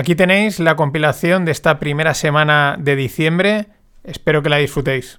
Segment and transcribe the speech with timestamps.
[0.00, 3.66] Aquí tenéis la compilación de esta primera semana de diciembre.
[4.02, 5.18] Espero que la disfrutéis.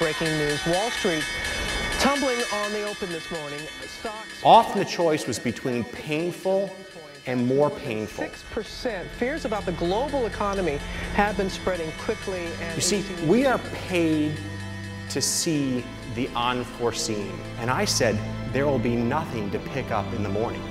[0.00, 1.22] Breaking news Wall Street
[2.00, 3.60] tumbling on the open this morning.
[3.86, 6.68] Stocks Often the choice was between painful
[7.28, 8.24] and more painful.
[8.24, 9.06] 6%.
[9.16, 10.80] Fears about the global economy
[11.14, 12.48] have been spreading quickly.
[12.62, 14.32] And You see, we are paid
[15.10, 15.84] to see
[16.16, 17.30] the unforeseen.
[17.60, 18.18] And I said,
[18.52, 20.62] there will be nothing to pick up in the morning.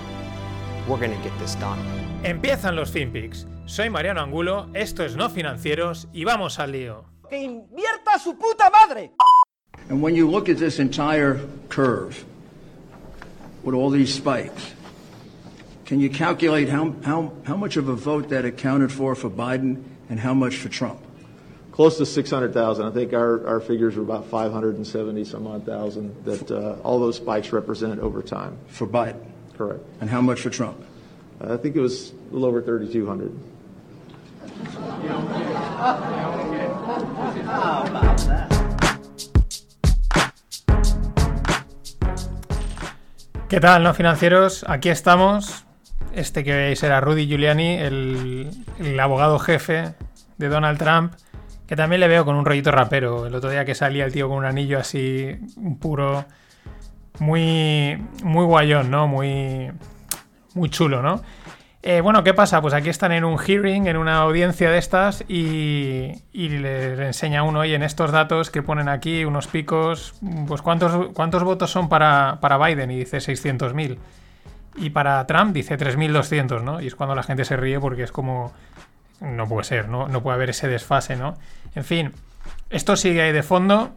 [0.88, 1.80] We're going to get this done.
[2.24, 3.46] Empiezan los FinPix.
[3.66, 7.06] Soy Mariano Angulo, esto es No Financieros y vamos al lío.
[7.30, 9.12] ¡Que invierta su puta madre!
[9.90, 11.40] And when you look at this entire
[11.70, 12.26] curve
[13.64, 14.74] with all these spikes,
[15.86, 19.84] can you calculate how, how, how much of a vote that accounted for for Biden
[20.10, 21.00] and how much for Trump?
[21.72, 22.86] Close to 600,000.
[22.86, 27.16] I think our, our figures were about 570 some odd thousand that uh, all those
[27.18, 28.58] spikes represent over time.
[28.68, 29.31] For Biden.
[29.62, 29.86] Correct.
[30.02, 30.78] And how much for Trump?
[31.40, 33.30] I think it was a little over 3,200.
[43.50, 44.66] ¿Qué tal, no financieros?
[44.68, 45.64] Aquí estamos.
[46.16, 49.94] Este que veis era Rudy Giuliani, el, el abogado jefe
[50.40, 51.14] de Donald Trump,
[51.68, 53.28] que también le veo con un rollito rapero.
[53.28, 56.26] El otro día que salía el tío con un anillo así, un puro,
[57.20, 59.08] muy, muy guayón, ¿no?
[59.08, 59.72] Muy,
[60.54, 61.22] muy chulo, ¿no?
[61.84, 62.62] Eh, bueno, ¿qué pasa?
[62.62, 67.08] Pues aquí están en un hearing, en una audiencia de estas, y, y le, le
[67.08, 70.14] enseña uno, oye, en estos datos que ponen aquí, unos picos,
[70.48, 72.92] pues ¿cuántos, cuántos votos son para, para Biden?
[72.92, 73.98] Y dice 600.000.
[74.76, 76.82] Y para Trump dice 3.200, ¿no?
[76.82, 78.54] Y es cuando la gente se ríe porque es como...
[79.20, 80.08] No puede ser, ¿no?
[80.08, 81.36] No puede haber ese desfase, ¿no?
[81.76, 82.12] En fin,
[82.70, 83.92] esto sigue ahí de fondo.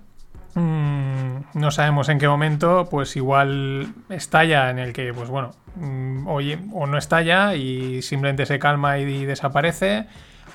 [0.55, 6.29] Mm, no sabemos en qué momento, pues igual estalla en el que, pues bueno, mm,
[6.29, 10.07] oye, o no estalla y simplemente se calma y, desaparece,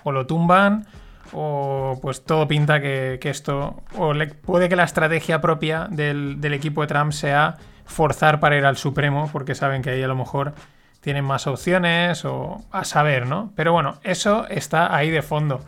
[0.04, 0.88] o lo tumban,
[1.34, 6.40] o pues todo pinta que, que esto, o le- puede que la estrategia propia del,
[6.40, 10.08] del equipo de Trump sea forzar para ir al Supremo, porque saben que ahí a
[10.08, 10.54] lo mejor
[11.02, 13.52] tienen más opciones, o a saber, ¿no?
[13.56, 15.62] Pero bueno, eso está ahí de fondo.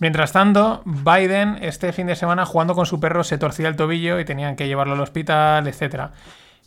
[0.00, 4.18] Mientras tanto, Biden este fin de semana jugando con su perro se torcía el tobillo
[4.18, 6.08] y tenían que llevarlo al hospital, etc.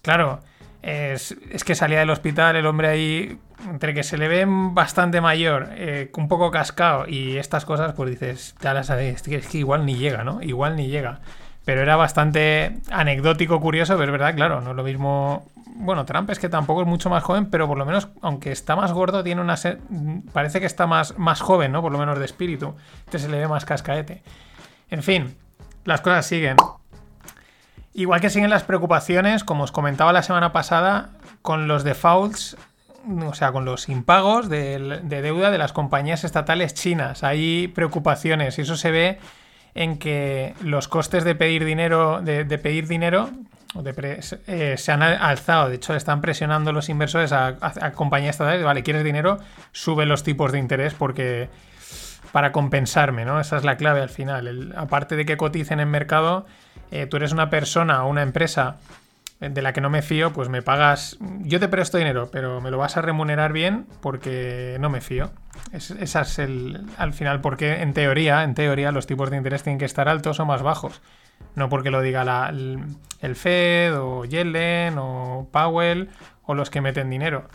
[0.03, 0.39] Claro,
[0.83, 1.35] es,
[1.65, 6.11] que salía del hospital el hombre ahí, entre que se le ve bastante mayor, eh,
[6.15, 9.95] un poco cascado y estas cosas, pues dices, ya las sabéis, es que igual ni
[9.95, 10.41] llega, ¿no?
[10.43, 11.21] Igual ni llega.
[11.65, 15.49] Pero era bastante anecdótico, curioso, pero es verdad, claro, no es lo mismo.
[15.65, 18.75] Bueno, Trump es que tampoco es mucho más joven, pero por lo menos, aunque está
[18.75, 19.57] más gordo, tiene una.
[19.57, 19.79] se-
[20.31, 21.81] Parece que está más, más joven, ¿no?
[21.81, 22.75] Por lo menos de espíritu.
[23.05, 24.23] Este se le ve más cascaete.
[24.89, 25.35] En fin,
[25.85, 26.57] las cosas siguen.
[27.93, 31.09] Igual que siguen las preocupaciones, como os comentaba la semana pasada,
[31.41, 32.57] con los defaults,
[33.25, 37.23] o sea, con los impagos de, de deuda de las compañías estatales chinas.
[37.23, 39.19] Hay preocupaciones y eso se ve
[39.75, 43.29] en que los costes de pedir dinero, de, pedir dinero,
[44.47, 45.69] eh, se han al- alzado.
[45.69, 47.57] De hecho, están presionando los inversores a,
[47.95, 48.63] compañías estatales.
[48.63, 49.39] Vale, ¿quieres dinero?
[49.71, 51.49] Sube los tipos de interés porque
[52.31, 53.39] para compensarme, ¿no?
[53.39, 54.73] Esa es la clave al final.
[54.75, 56.45] Aparte de que coticen en mercado,
[56.91, 58.77] eh, tú eres una persona o una empresa
[59.39, 61.17] de la que no me fío, pues me pagas.
[61.41, 65.31] Yo te presto dinero, pero me lo vas a remunerar bien porque no me fío.
[65.73, 66.85] Es, esa es el.
[66.97, 70.39] Al final, porque en teoría, en teoría, los tipos de interés tienen que estar altos
[70.39, 71.01] o más bajos.
[71.55, 76.09] No porque lo diga el, Fed o Yellen o Powell
[76.45, 77.47] o los que meten dinero.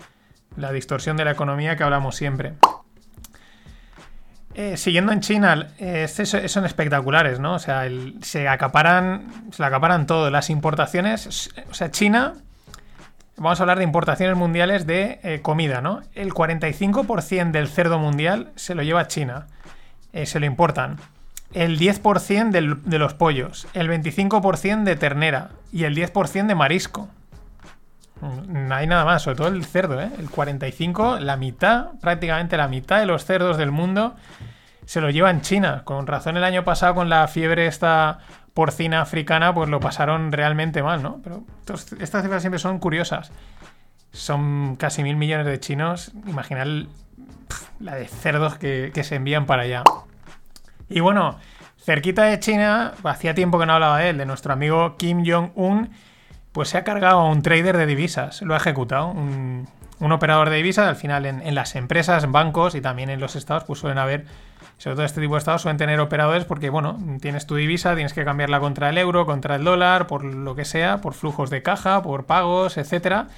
[0.56, 2.54] La distorsión de la economía que hablamos siempre.
[4.54, 7.54] Eh, siguiendo en China, eh, este so- son espectaculares, ¿no?
[7.54, 7.84] O sea,
[8.22, 10.31] se acaparan, se acaparan todo.
[10.31, 12.34] Las importaciones, o sea, China,
[13.37, 16.00] vamos a hablar de importaciones mundiales de eh, comida, ¿no?
[16.15, 19.47] El 45% del cerdo mundial se lo lleva China,
[20.12, 20.97] eh, se lo importan.
[21.54, 27.09] El 10% del- de los pollos, el 25% de ternera y el 10% de marisco.
[28.20, 30.10] Mm, Hay nada más, sobre todo el cerdo, ¿eh?
[30.19, 34.14] El 45, la mitad, prácticamente la mitad de los cerdos del mundo
[34.84, 35.82] se lo lleva en China.
[35.84, 38.19] Con razón el año pasado con la fiebre esta
[38.55, 41.20] porcina africana, pues lo pasaron realmente mal, ¿no?
[41.23, 41.44] Pero
[42.00, 43.31] estas cifras siempre son curiosas.
[44.11, 46.11] Son casi mil millones de chinos.
[46.26, 49.84] Pf, la de cerdos que se envían para allá.
[50.88, 51.37] Y bueno,
[51.79, 55.90] cerquita de China, hacía tiempo que no hablaba de él, de nuestro amigo Kim Jong-un,
[56.52, 59.69] pues se ha cargado a un trader de divisas, lo ha ejecutado, un,
[60.00, 63.37] operador de divisas, al final en, en las empresas, en bancos y también en los
[63.37, 64.26] estados, pues suelen haber,
[64.79, 68.12] sobre todo este tipo de estados, suelen tener operadores porque, bueno, tienes tu divisa, tienes
[68.12, 71.62] que cambiarla contra el euro, contra el dólar, por lo que sea, por flujos de
[71.62, 73.29] caja, por pagos, etcétera.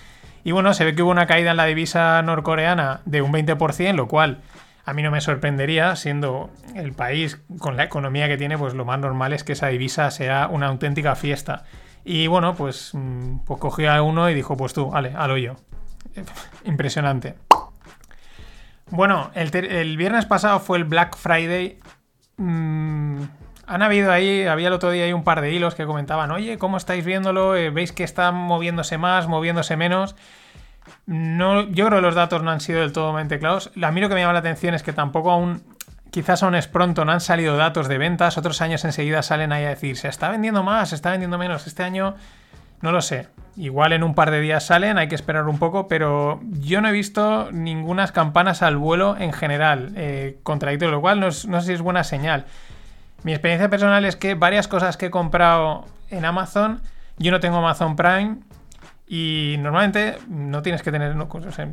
[0.45, 3.95] Y bueno, se ve que hubo una caída en la divisa norcoreana de un 20%,
[3.95, 4.39] lo cual
[4.85, 8.85] a mí no me sorprendería, siendo el país con la economía que tiene, pues lo
[8.85, 11.65] más normal es que esa divisa sea una auténtica fiesta.
[12.05, 15.57] Y bueno, pues, mm, pues cogió a uno y dijo, pues tú, vale, al hoyo.
[16.65, 17.35] Impresionante.
[18.91, 21.79] Bueno, el, viernes pasado fue el Black Friday.
[22.37, 23.23] Mm,
[23.67, 26.59] han habido ahí, había el otro día ahí un par de hilos que comentaban, oye,
[26.59, 27.55] ¿cómo estáis viéndolo?
[27.55, 30.17] Eh, ¿Veis que está moviéndose más, moviéndose menos?
[31.11, 33.73] No, yo creo que los datos no han sido del todo claros.
[33.83, 35.61] A mí lo que me llama la atención es que tampoco aún,
[36.13, 38.39] quizás aún es pronto, no han salido datos de ventas.
[38.39, 41.67] Otros años enseguida salen ahí a decir, se está vendiendo más, se está vendiendo menos.
[41.67, 42.15] Este año,
[42.81, 43.27] no lo sé.
[43.57, 46.87] Igual en un par de días salen, hay que esperar un poco, pero yo no
[46.87, 51.61] he visto ningunas campanas al vuelo en general, eh, contradictorio, lo cual no, no sé
[51.67, 52.45] si es buena señal.
[53.25, 56.81] Mi experiencia personal es que varias cosas que he comprado en Amazon,
[57.19, 58.37] yo no tengo Amazon Prime
[59.13, 61.17] y normalmente no tienes que tener,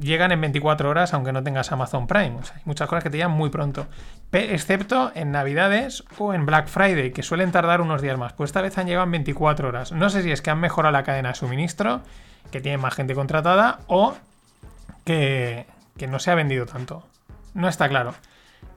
[0.01, 2.35] llegan en 24 horas aunque no tengas Amazon Prime.
[2.39, 3.85] O sea, hay muchas cosas que te llegan muy pronto,
[4.31, 8.33] excepto en Navidades o en Black Friday, que suelen tardar unos días más.
[8.33, 9.91] Pues esta vez han llegado en 24 horas.
[9.91, 12.01] No sé si es que han mejorado la cadena de suministro,
[12.49, 14.15] que tienen más gente contratada o
[15.05, 17.05] que, que no se ha vendido tanto.
[17.53, 18.15] No está claro.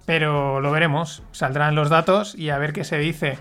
[0.04, 1.22] Pero lo veremos.
[1.32, 3.38] Saldrán los datos y a ver qué se dice.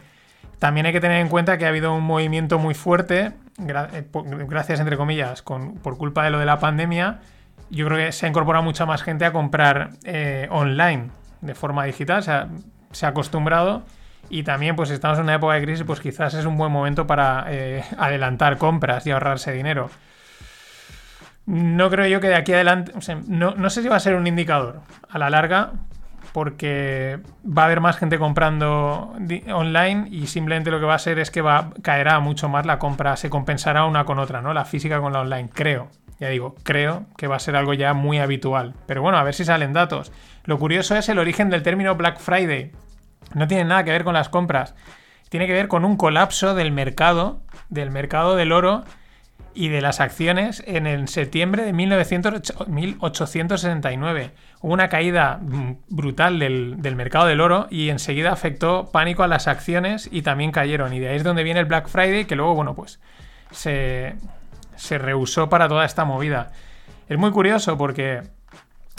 [0.59, 3.33] También hay que tener en cuenta que ha habido un movimiento muy fuerte,
[3.67, 4.07] eh,
[4.47, 7.19] gracias entre comillas, con, por culpa de lo de la pandemia.
[7.69, 11.09] Yo creo que se ha incorporado mucha más gente a comprar eh, online
[11.41, 12.23] de forma digital.
[12.23, 12.47] Se ha,
[12.91, 13.83] se ha acostumbrado.
[14.29, 17.07] Y también, pues estamos en una época de crisis, pues quizás es un buen momento
[17.07, 19.89] para eh, adelantar compras y ahorrarse dinero.
[21.45, 22.91] No creo yo que de aquí adelante,
[23.27, 25.71] no, no sé si va a ser un indicador a la larga,
[26.33, 29.13] porque va a haber más gente comprando
[29.53, 32.79] online y simplemente lo que va a ser es que va caerá mucho más la
[32.79, 34.53] compra, se compensará una con otra, ¿no?
[34.53, 35.89] La física con la online, creo.
[36.19, 38.73] Ya digo, creo que va a ser algo ya muy habitual.
[38.85, 40.11] Pero bueno, a ver si salen datos.
[40.43, 42.71] Lo curioso es el origen del término Black Friday.
[43.33, 44.75] No tiene nada que ver con las compras.
[45.29, 48.83] Tiene que ver con un colapso del mercado, del mercado del oro
[49.59, 54.31] y de las acciones en el septiembre de 1908 1869.
[54.61, 59.49] Hubo una caída mm, brutal del, mercado del oro y enseguida afectó pánico a las
[59.49, 60.93] acciones y también cayeron.
[60.93, 63.01] Y de ahí es donde viene el Black Friday, que luego, bueno, pues
[63.51, 64.15] se,
[64.77, 66.53] se rehusó para toda esta movida.
[67.09, 68.21] Es muy curioso porque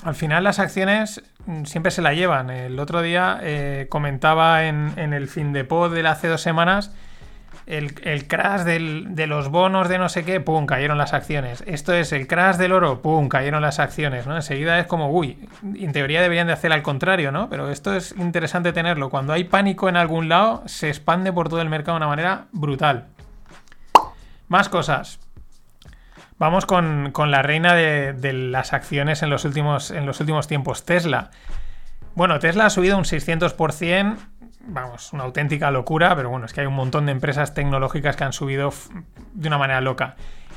[0.05, 2.51] al final las acciones mm, siempre se la llevan.
[2.51, 6.95] El otro día eh, comentaba en, en el fin de pod de hace dos semanas
[7.71, 11.63] el, crash de los bonos de no sé qué, pum, cayeron las acciones.
[11.67, 14.35] Esto es el crash del oro, pum, cayeron las acciones, ¿no?
[14.35, 17.49] Enseguida es como, uy, en teoría deberían de hacer al contrario, ¿no?
[17.49, 19.09] Pero esto es interesante tenerlo.
[19.09, 22.47] Cuando hay pánico en algún lado, se expande por todo el mercado de una manera
[22.51, 23.07] brutal.
[24.49, 25.21] Más cosas.
[26.39, 30.85] Vamos con, la reina de, de las acciones en los, últimos, en los últimos tiempos,
[30.85, 31.31] Tesla.
[32.17, 34.17] Bueno, Tesla ha subido un 600%,
[34.67, 38.25] vamos, una auténtica locura, pero bueno, es que hay un montón de empresas tecnológicas que
[38.25, 38.73] han subido
[39.35, 40.17] de una manera loca.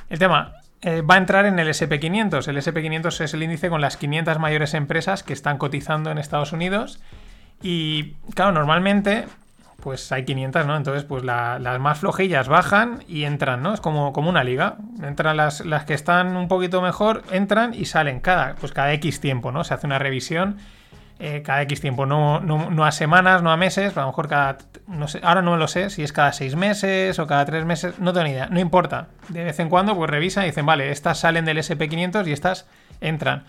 [0.10, 2.48] El tema eh, va a entrar en el SP500.
[2.48, 6.52] El SP500 es el índice con las 500 mayores empresas que están cotizando en Estados
[6.52, 7.00] Unidos.
[7.62, 9.26] Y claro, normalmente
[9.82, 10.78] pues hay 500, ¿no?
[10.78, 13.74] Entonces, pues la- las más flojillas bajan y entran, ¿no?
[13.74, 14.78] Es como, como una liga.
[15.02, 19.20] Entran las, las que están un poquito mejor, entran y salen cada, pues cada X
[19.20, 19.66] tiempo, ¿no?
[19.66, 20.58] Se hace una revisión
[21.20, 24.28] eh, cada X tiempo, no, no, no a semanas, no a meses, a lo mejor
[24.28, 27.66] cada, no sé, ahora no lo sé, si es cada seis meses o cada tres
[27.66, 29.08] meses, no tengo ni idea, no importa.
[29.30, 32.68] De vez en cuando, pues revisan y dicen, vale, estas salen del SP500 y estas
[33.00, 33.44] entran.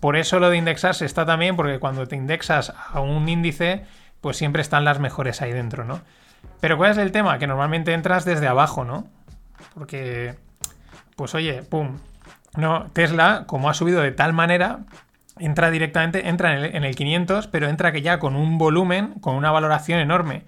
[0.00, 3.84] Por eso lo de indexarse está también, porque cuando te indexas a un índice,
[4.20, 6.02] pues siempre están las mejores ahí dentro, ¿no?
[6.60, 7.38] Pero ¿cuál es el tema?
[7.38, 9.08] Que normalmente entras desde abajo, ¿no?
[9.74, 10.36] Porque,
[11.16, 11.98] pues oye, pum.
[12.56, 14.80] No, Tesla, como ha subido de tal manera,
[15.38, 19.14] entra directamente, entra en el, en el 500, pero entra que ya con un volumen,
[19.20, 20.42] con una valoración enorme.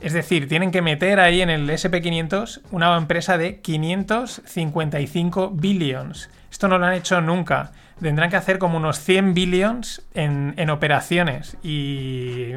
[0.00, 6.30] Es decir, tienen que meter ahí en el SP500 una empresa de 555 billions.
[6.50, 7.72] Esto no lo han hecho nunca.
[8.00, 11.56] Tendrán que hacer como unos 100 billions en, en operaciones.
[11.64, 12.52] Y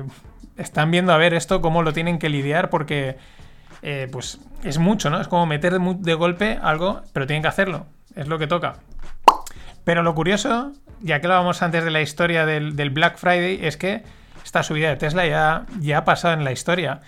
[0.58, 3.18] están viendo a ver esto cómo lo tienen que lidiar porque
[3.82, 5.20] eh, pues es mucho, ¿no?
[5.20, 7.88] Es como meter de golpe algo, pero tienen que hacerlo.
[8.16, 8.76] Es lo que toca.
[9.84, 14.04] Pero lo curioso, ya que hablábamos antes de la historia del, Black Friday, es que
[14.44, 17.02] esta subida de Tesla ya, ya ha pasado en la historia.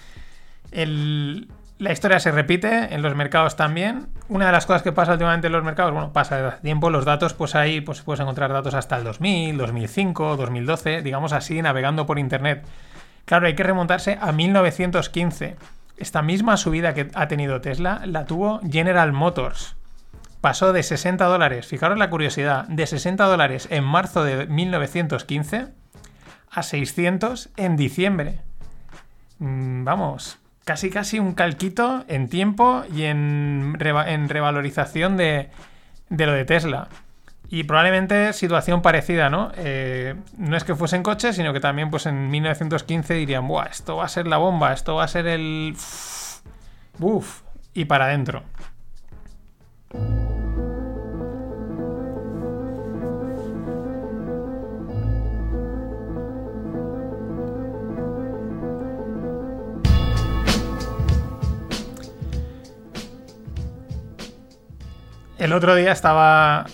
[0.72, 4.08] La historia se repite en los mercados también.
[4.30, 7.04] Una de las cosas que pasa últimamente en los mercados, bueno, pasa de tiempo, los
[7.04, 12.06] datos, pues ahí pues puedes encontrar datos hasta el 2000, 2005, 2012, digamos así, navegando
[12.06, 12.66] por internet.
[13.26, 15.58] Claro, hay que remontarse a 1915.
[15.98, 19.76] Esta misma subida que ha tenido Tesla la tuvo General Motors.
[20.44, 25.68] Pasó de 60 dólares, fijaros la curiosidad, de 60 dólares en marzo de 1915
[26.52, 28.42] a 600 en diciembre.
[29.40, 35.50] Mm, vamos, casi casi un calquito en tiempo y en, reva- en revalorización de,
[36.10, 36.90] de lo de Tesla.
[37.48, 39.54] Y probablemente situación parecida, ¿no?
[39.56, 43.96] Eh, no es que fuesen coches, sino que también pues en 1915 dirían, Buah, esto
[43.96, 45.74] va a ser la bomba, esto va a ser el...
[47.00, 48.44] Uf, y para adentro.
[65.44, 66.68] El otro día estaba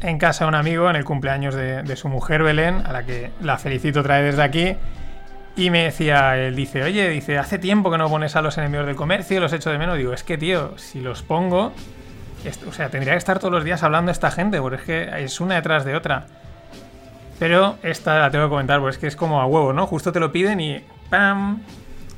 [0.00, 3.02] en casa de un amigo en el cumpleaños de, de su mujer Belén, a la
[3.02, 4.76] que la felicito otra vez desde aquí.
[5.56, 8.86] Y me decía, él dice, oye, dice, hace tiempo que no pones a los enemigos
[8.86, 9.98] del comercio, los echo de menos.
[9.98, 11.72] Digo, es que, tío, si los pongo,
[12.68, 15.24] o sea, tendría que estar todos los días hablando de esta gente, porque es que
[15.24, 16.26] es una detrás de otra.
[17.40, 19.88] Pero esta la tengo que comentar, porque es que es como a huevo, ¿no?
[19.88, 21.62] Justo te lo piden y ¡pam!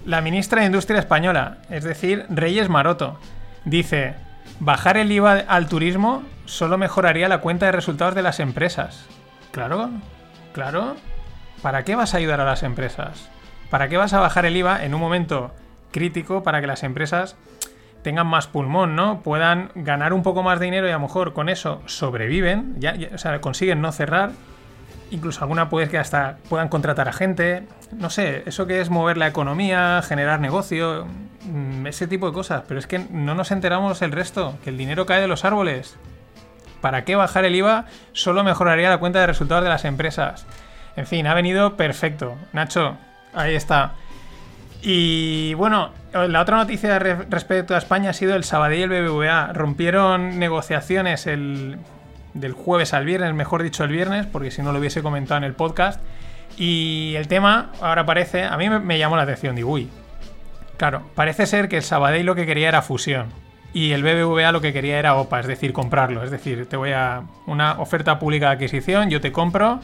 [0.04, 3.18] La ministra de Industria Española, es decir, Reyes Maroto,
[3.64, 4.25] dice,
[4.60, 9.06] bajar el IVA al turismo solo mejoraría la cuenta de resultados de las empresas.
[9.50, 9.90] Claro,
[10.52, 10.96] claro.
[11.62, 13.28] ¿Para qué vas a ayudar a las empresas?
[13.70, 15.52] ¿Para qué vas a bajar el IVA en un momento
[15.90, 17.36] crítico para que las empresas
[18.02, 19.22] tengan más pulmón, ¿no?
[19.22, 22.94] Puedan ganar un poco más de dinero y a lo mejor con eso sobreviven, ya,
[23.12, 24.30] o sea, consiguen no cerrar.
[25.10, 27.62] Incluso alguna puede que hasta puedan contratar a gente.
[27.92, 31.06] No sé, eso que es mover la economía, generar negocio,
[31.44, 32.64] mm, ese tipo de cosas.
[32.66, 35.96] Pero es que no nos enteramos el resto, que el dinero cae de los árboles.
[36.80, 37.84] ¿Para qué bajar el IVA?
[38.12, 40.44] Solo mejoraría la cuenta de resultados de las empresas.
[40.96, 42.36] En fin, ha venido perfecto.
[42.52, 42.96] Nacho,
[43.32, 43.92] ahí está.
[44.82, 49.08] Y bueno, la otra noticia re- respecto a España ha sido el Sabadell y el
[49.08, 49.52] BBVA.
[49.52, 51.78] Rompieron negociaciones el,
[52.40, 55.45] del jueves al viernes, mejor dicho el viernes, porque si no lo hubiese comentado en
[55.45, 56.00] el podcast.
[56.57, 59.88] Y el tema ahora parece, a mí me, llamó la atención, digo, uy,
[60.76, 63.26] claro, parece ser que el Sabadell lo que quería era fusión.
[63.73, 66.23] Y el BBVA lo que quería era OPA, es decir, comprarlo.
[66.23, 69.81] Es decir, te voy a una oferta pública de adquisición, yo te compro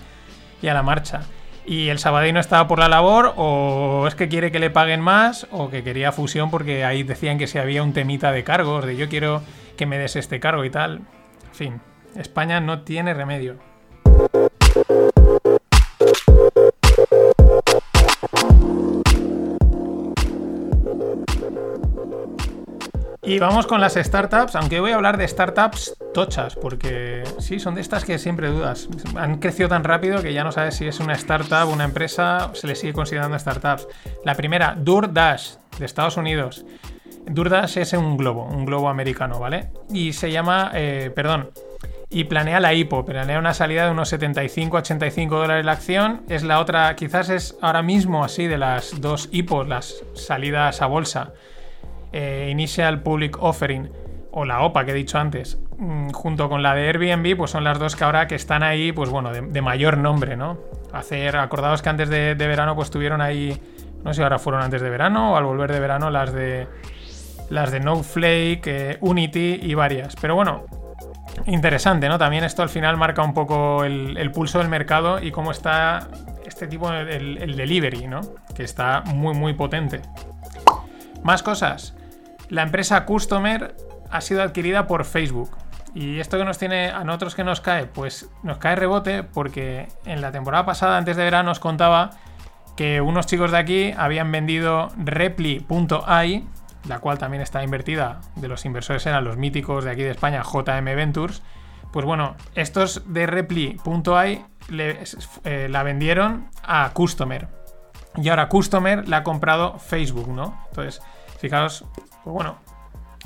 [0.62, 1.22] y a la marcha.
[1.66, 5.00] Y el Sabadell no estaba por la labor, o es que quiere que le paguen
[5.00, 8.86] más, o que quería fusión porque ahí decían que si había un temita de cargos,
[8.86, 9.42] de yo quiero
[9.76, 11.02] que me des este cargo y tal.
[11.48, 11.80] En fin,
[12.16, 13.56] España no tiene remedio.
[23.24, 27.76] Y vamos con las startups, aunque voy a hablar de startups tochas, porque sí, son
[27.76, 28.88] de estas que siempre dudas.
[29.16, 32.66] Han crecido tan rápido que ya no sabes si es una startup, una empresa, se
[32.66, 33.86] le sigue considerando startups.
[34.24, 36.66] La primera, DoorDash, de Estados Unidos.
[37.26, 39.68] DoorDash es un globo, un globo americano, ¿vale?
[39.90, 41.50] Y se llama, eh, perdón,
[42.12, 46.22] y planea la IPO, planea una salida de unos 75-85 dólares la acción.
[46.28, 50.86] Es la otra, quizás es ahora mismo así de las dos IPOs, las salidas a
[50.86, 51.32] bolsa
[52.12, 53.90] eh, Initial Public Offering
[54.30, 57.64] o la OPA que he dicho antes, mm, junto con la de Airbnb, pues son
[57.64, 60.58] las dos que ahora que están ahí, pues bueno, de, mayor nombre, ¿no?
[60.92, 63.58] Hacer, acordados que antes de, verano pues tuvieron ahí,
[64.04, 66.66] no sé ahora fueron antes de verano o al volver de verano las de
[67.48, 70.16] las de Snowflake, eh, Unity y varias.
[70.16, 70.64] Pero bueno,
[71.46, 72.18] interesante, ¿no?
[72.18, 76.08] También esto al final marca un poco el, pulso del mercado y cómo está
[76.44, 78.20] este tipo de el, el delivery, ¿no?
[78.54, 80.02] Que está muy, muy potente.
[81.22, 81.94] Más cosas.
[82.48, 83.74] La empresa Customer
[84.10, 85.50] ha sido adquirida por Facebook.
[85.94, 89.88] Y esto que nos tiene a nosotros que nos cae, pues nos cae rebote porque
[90.06, 92.10] en la temporada pasada, antes de verano, os contaba
[92.76, 96.46] que unos chicos de aquí habían vendido Repli.ai,
[96.88, 100.42] la cual también está invertida, de los inversores eran los míticos de aquí de España,
[100.42, 101.42] JM Ventures.
[101.92, 104.44] Pues bueno, estos de Repli.ai
[105.44, 107.48] eh, la vendieron a Customer.
[108.16, 110.62] Y ahora Customer la ha comprado Facebook, ¿no?
[110.70, 111.00] Entonces,
[111.38, 111.84] fijaos,
[112.24, 112.58] pues bueno,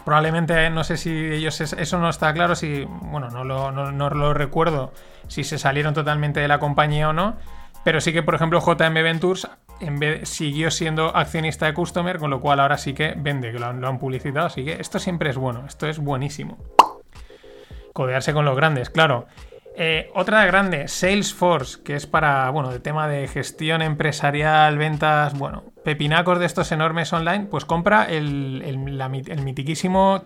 [0.05, 3.91] probablemente no sé si ellos, es- eso no está claro, si, bueno, no lo, no,
[3.93, 4.93] no lo recuerdo,
[5.29, 7.37] si se salieron totalmente de la compañía o no,
[7.85, 9.49] pero sí que, por ejemplo, JM Ventures
[9.81, 13.59] en vez, siguió siendo accionista de Customer, con lo cual ahora sí que vende, que
[13.59, 16.59] lo han, lo publicitado, así que esto siempre es bueno, esto es buenísimo.
[17.93, 19.27] Codearse con los grandes, claro.
[19.79, 25.65] Eh, otra grande, Salesforce, que es para, bueno, de tema de gestión empresarial, ventas, bueno,
[25.85, 30.23] pepinacos de estos enormes online, pues compra el, el, la el mitiquísimo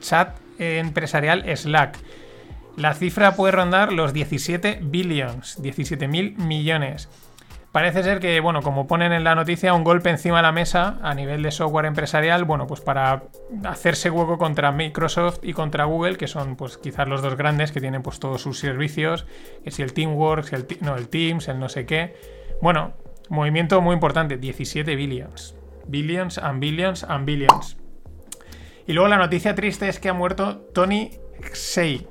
[0.00, 1.98] chat empresarial Slack.
[2.76, 7.08] La cifra puede rondar los 17 billions, 17 mil millones.
[7.72, 10.98] Parece ser que, bueno, como ponen en la noticia, un golpe encima de la mesa
[11.02, 13.24] a nivel de software empresarial, bueno, pues para
[13.64, 17.80] hacerse hueco contra Microsoft y contra Google, que son pues quizás los dos grandes que
[17.80, 19.26] tienen pues todos sus servicios,
[19.64, 22.14] que si el Teamworks, el, no, el Teams, el no sé qué.
[22.60, 22.94] Bueno,
[23.28, 25.54] movimiento muy importante, 17 billions.
[25.86, 27.76] Billions and billions and billions.
[28.86, 31.12] Y luego la noticia triste es que ha muerto Tony
[31.52, 32.06] Sei.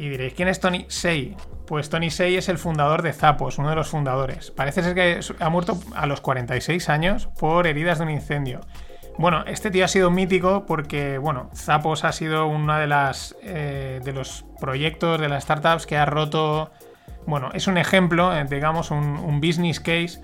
[0.00, 1.36] Y diréis, ¿quién es Tony Sei?
[1.66, 4.50] Pues Tony Sei es el fundador de Zappos, uno de los fundadores.
[4.50, 8.62] Parece ser que ha muerto a los 46 años por heridas de un incendio.
[9.18, 14.00] Bueno, este tío ha sido mítico porque, bueno, Zappos ha sido uno de las eh,
[14.02, 16.70] de los proyectos de las startups que ha roto.
[17.26, 20.22] Bueno, es un ejemplo, eh, digamos, un, un business case,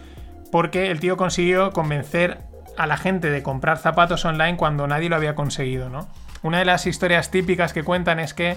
[0.50, 2.38] porque el tío consiguió convencer
[2.78, 6.08] a la gente de comprar zapatos online cuando nadie lo había conseguido, ¿no?
[6.42, 8.56] Una de las historias típicas que cuentan es que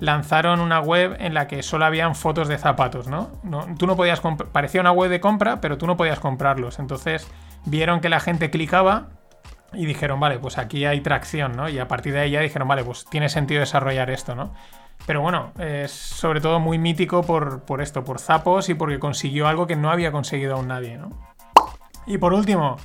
[0.00, 3.30] lanzaron una web en la que solo habían fotos de zapatos, ¿no?
[3.78, 4.20] tú no podías
[4.52, 6.78] parecía una web de compra, pero tú no podías comprarlos.
[6.78, 7.30] Entonces
[7.66, 9.08] vieron que la gente clicaba
[9.72, 11.68] y dijeron, vale, pues aquí hay tracción, ¿no?
[11.68, 14.52] Y a partir de ahí ya dijeron, vale, pues tiene sentido desarrollar esto, ¿no?
[15.06, 19.48] Pero bueno, es sobre todo muy mítico por, por esto, por zapos y porque consiguió
[19.48, 21.10] algo que no había conseguido aún nadie, ¿no?
[22.06, 22.76] Y por último,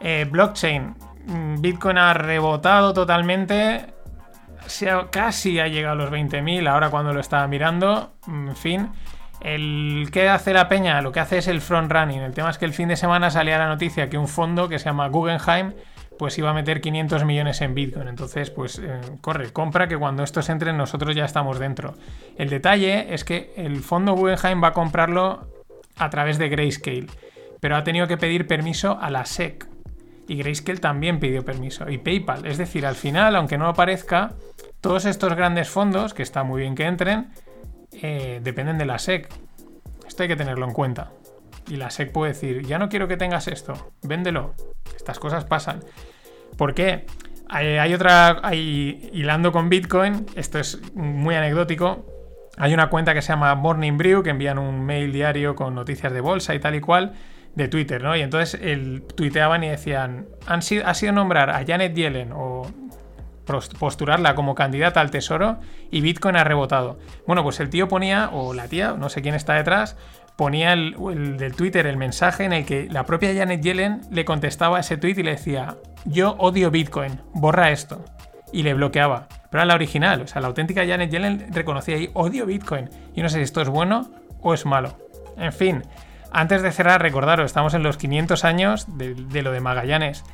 [0.00, 0.94] eh, blockchain.
[1.26, 3.94] Mm, Bitcoin ha rebotado totalmente.
[5.10, 8.12] Casi ha llegado a los 20.000 ahora cuando lo estaba mirando.
[8.26, 8.90] En fin.
[9.40, 12.20] El que hace la peña, lo que hace es el front running.
[12.20, 14.78] El tema es que el fin de semana salía la noticia que un fondo que
[14.78, 15.74] se llama Guggenheim
[16.18, 18.08] pues iba a meter 500 millones en Bitcoin.
[18.08, 21.94] Entonces, pues eh, corre, compra que cuando estos entren nosotros ya estamos dentro.
[22.36, 25.46] El detalle es que el fondo Guggenheim va a comprarlo
[25.96, 27.06] a través de Grayscale,
[27.60, 29.68] pero ha tenido que pedir permiso a la SEC
[30.28, 31.88] y Grayscale también pidió permiso.
[31.88, 32.46] Y PayPal.
[32.46, 34.32] Es decir, al final, aunque no aparezca,
[34.80, 37.30] todos estos grandes fondos, que está muy bien que entren,
[37.92, 39.28] eh, dependen de la SEC.
[40.06, 41.10] Esto hay que tenerlo en cuenta.
[41.68, 44.54] Y la SEC puede decir, ya no quiero que tengas esto, véndelo.
[44.96, 45.80] Estas cosas pasan.
[46.56, 47.06] ¿Por qué?
[47.50, 52.04] Hay, otra, hilando con Bitcoin, esto es muy anecdótico,
[52.58, 56.12] hay una cuenta que se llama Morning Brew, que envían un mail diario con noticias
[56.12, 57.14] de bolsa y tal y cual,
[57.54, 58.14] de Twitter, ¿no?
[58.16, 62.70] Y entonces el, tuiteaban y decían, han ha sido nombrar a Janet Yellen o
[63.78, 65.58] postularla como candidata al tesoro
[65.90, 66.98] y Bitcoin ha rebotado.
[67.26, 69.96] Bueno, pues el tío ponía, o la tía, no sé quién está detrás,
[70.36, 70.94] ponía el,
[71.36, 75.14] del Twitter el mensaje en el que la propia Janet Yellen le contestaba ese tweet
[75.18, 78.04] y le decía, yo odio Bitcoin, borra esto.
[78.52, 79.28] Y le bloqueaba.
[79.50, 82.88] Pero era la original, o sea, la auténtica Janet Yellen reconocía ahí, odio Bitcoin.
[83.14, 84.96] Y no sé si esto es bueno o es malo.
[85.36, 85.82] En fin,
[86.30, 90.24] antes de cerrar, recordaros, estamos en los 500 años de, lo de Magallanes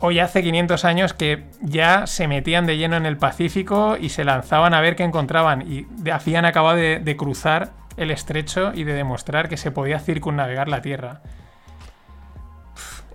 [0.00, 4.24] Hoy hace 500 años que ya se metían de lleno en el Pacífico y se
[4.24, 5.62] lanzaban a ver qué encontraban.
[5.62, 10.68] Y hacían acabado de, de cruzar el estrecho y de demostrar que se podía circunnavegar
[10.68, 11.20] la Tierra.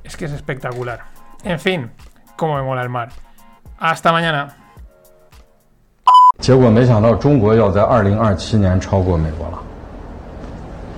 [0.06, 1.02] es que es espectacular.
[1.44, 1.92] En fin,
[2.38, 3.10] cómo me mola el mar.
[3.78, 4.56] Hasta mañana.
[6.40, 9.60] 结果没想到中国要在二零二七年超过美国了。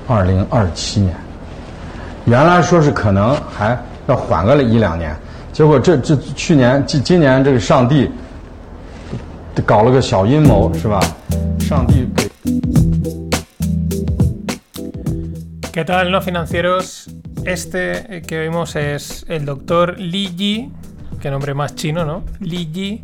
[0.08, 1.16] 二零二七年，
[2.26, 5.16] 原来说是可能还要缓个一两年，
[5.52, 8.10] 结果这这去年今今年这个上帝
[9.66, 11.00] 搞了个小阴谋，是吧？
[11.60, 12.28] 上帝给。¿
[15.72, 17.08] Qué tal, no financieros?
[17.46, 20.72] Este que vimos es el doctor Li Yi,
[21.22, 22.24] qué nombre más chino, ¿no?
[22.40, 23.04] Li Yi,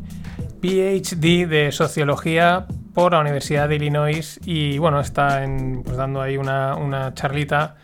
[0.60, 5.46] PhD de Sociología por la Universidad de Illinois y bueno, está
[5.84, 7.76] pues, dando ahí una, charlita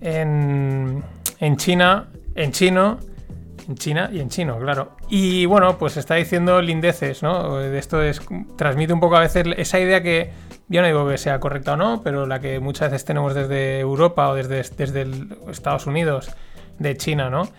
[0.00, 1.02] en,
[1.56, 2.98] China, en chino,
[3.67, 4.95] en China y en chino, claro.
[5.09, 7.61] Y bueno, pues está diciendo lindeces, ¿no?
[7.61, 8.21] Esto es,
[8.57, 10.31] transmite un poco a veces esa idea que,
[10.67, 13.79] yo no digo que sea correcta o no, pero la que muchas veces tenemos desde
[13.79, 15.07] Europa o desde, desde
[15.49, 16.31] Estados Unidos,
[16.79, 17.49] de China, ¿no?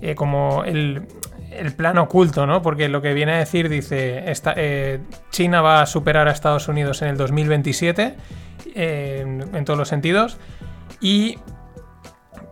[0.00, 1.06] Eh, como el,
[1.50, 2.62] el plan oculto, ¿no?
[2.62, 4.24] Porque lo que viene a decir, dice,
[4.56, 8.14] eh, China va a superar a Estados Unidos en el 2027,
[8.74, 10.38] en, todos los sentidos,
[11.00, 11.38] y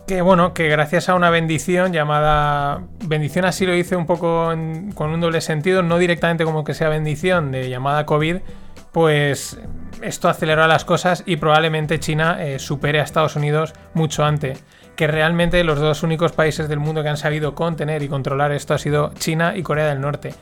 [0.07, 4.47] que bueno, que gracias a una bendición llamada, bendición así lo hice un poco
[4.95, 8.37] con un doble sentido, no directamente como que sea bendición de llamada COVID,
[8.93, 9.59] pues
[10.01, 14.63] esto aceleró las cosas y probablemente China eh, supere a Estados Unidos mucho antes
[14.95, 18.73] que realmente los dos únicos países del mundo que han sabido contener y controlar esto
[18.73, 20.33] ha sido China y Corea del Norte.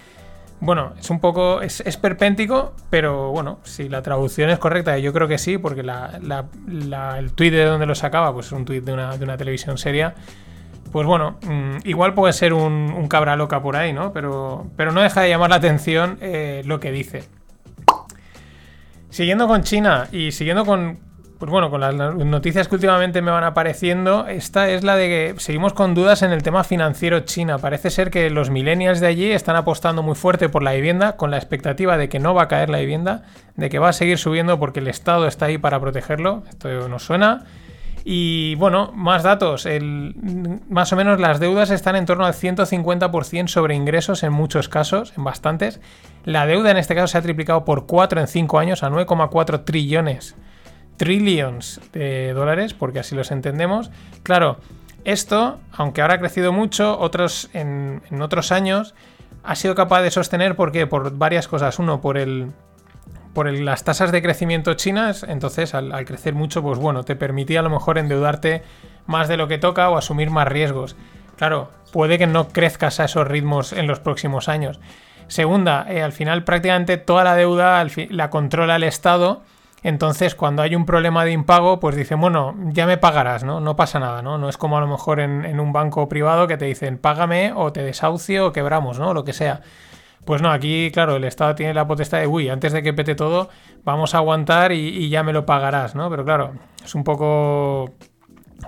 [0.59, 1.61] Bueno, es un poco.
[1.61, 7.31] Es, perpéntico, pero bueno, si la traducción es correcta, yo creo que sí, porque el
[7.33, 10.15] tuit de donde lo sacaba, pues es un tuit de una, televisión seria.
[10.91, 14.13] Pues bueno, mm, igual puede ser un, cabra loca por ahí, ¿no?
[14.13, 17.23] Pero, pero no deja de llamar la atención eh, lo que dice.
[19.09, 20.99] Siguiendo con China y siguiendo con
[21.37, 25.39] pues bueno, con las noticias que últimamente me van apareciendo, esta es la de que
[25.39, 27.57] seguimos con dudas en el tema financiero China.
[27.57, 31.31] Parece ser que los millennials de allí están apostando muy fuerte por la vivienda, con
[31.31, 33.23] la expectativa de que no va a caer la vivienda,
[33.55, 36.43] de que va a seguir subiendo porque el Estado está ahí para protegerlo.
[36.47, 37.43] Esto nos suena.
[38.05, 39.67] Y bueno, más datos.
[40.69, 45.11] Más o menos las deudas están en torno al 150% sobre ingresos en muchos casos,
[45.17, 45.81] en bastantes.
[46.23, 49.65] La deuda en este caso se ha triplicado por 4 en 5 años a 9,4
[49.65, 50.35] trillones
[50.97, 53.91] trillions de dólares, porque así los entendemos.
[54.23, 54.57] Claro,
[55.03, 58.95] esto, aunque ahora ha crecido mucho, otros en, otros años
[59.43, 61.77] ha sido capaz de sostener porque por varias cosas.
[61.79, 62.51] Uno, por el
[63.33, 67.63] por las tasas de crecimiento chinas, entonces al, crecer mucho, pues bueno, te permitía a
[67.63, 68.63] lo mejor endeudarte
[69.07, 70.95] más de lo que toca o asumir más riesgos.
[71.35, 74.79] Claro, puede que no crezcas a esos ritmos en los próximos años.
[75.27, 79.43] Segunda, eh, al final prácticamente toda la deuda la controla el Estado
[79.85, 83.59] entonces, cuando hay un problema de impago, pues dicen, bueno, ya me pagarás, ¿no?
[83.59, 84.39] No pasa nada, ¿no?
[84.39, 87.71] No es como a lo mejor en, un banco privado que te dicen, págame o
[87.71, 89.13] te desahucio o quebramos, ¿no?
[89.13, 89.61] Lo que sea.
[90.25, 93.13] Pues no, aquí, claro, el Estado tiene la potestad de, uy, antes de que pete
[93.13, 93.49] todo,
[93.83, 96.09] vamos a aguantar y, ya me lo pagarás, ¿no?
[96.09, 97.93] Pero claro, es un poco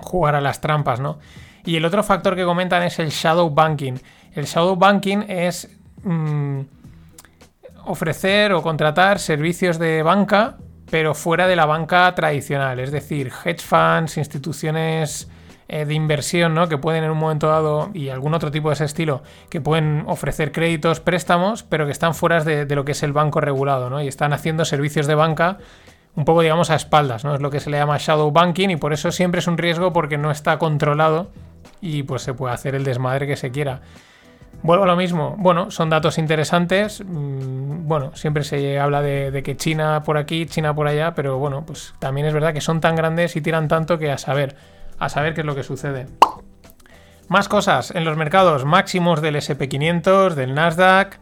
[0.00, 1.18] jugar a las trampas, ¿no?
[1.64, 3.94] Y el otro factor que comentan es el shadow banking.
[4.34, 5.68] El shadow banking es
[6.04, 6.60] mm,
[7.86, 10.58] ofrecer o contratar servicios de banca
[10.90, 15.28] pero fuera de la banca tradicional, es decir, hedge funds, instituciones
[15.68, 16.66] eh, de inversión, ¿no?
[16.66, 20.04] Que pueden en un momento dado, y algún otro tipo de ese estilo, que pueden
[20.06, 24.00] ofrecer créditos, préstamos, pero que están fuera de, lo que es el banco regulado, ¿no?
[24.00, 25.58] Y están haciendo servicios de banca
[26.16, 27.34] un poco, digamos, a espaldas, ¿no?
[27.34, 29.92] Es lo que se le llama shadow banking y por eso siempre es un riesgo
[29.92, 31.30] porque no está controlado
[31.80, 33.82] y pues se puede hacer el desmadre que se quiera.
[34.62, 35.36] Vuelvo a lo mismo.
[35.38, 37.02] Bueno, son datos interesantes.
[37.04, 41.64] Mm, bueno, siempre se habla de, que China por aquí, China por allá, pero bueno,
[41.64, 44.56] pues también es verdad que son tan grandes y tiran tanto que a saber,
[44.98, 46.06] a saber qué es lo que sucede.
[47.28, 51.18] Más cosas en los mercados máximos del SP500, del Nasdaq.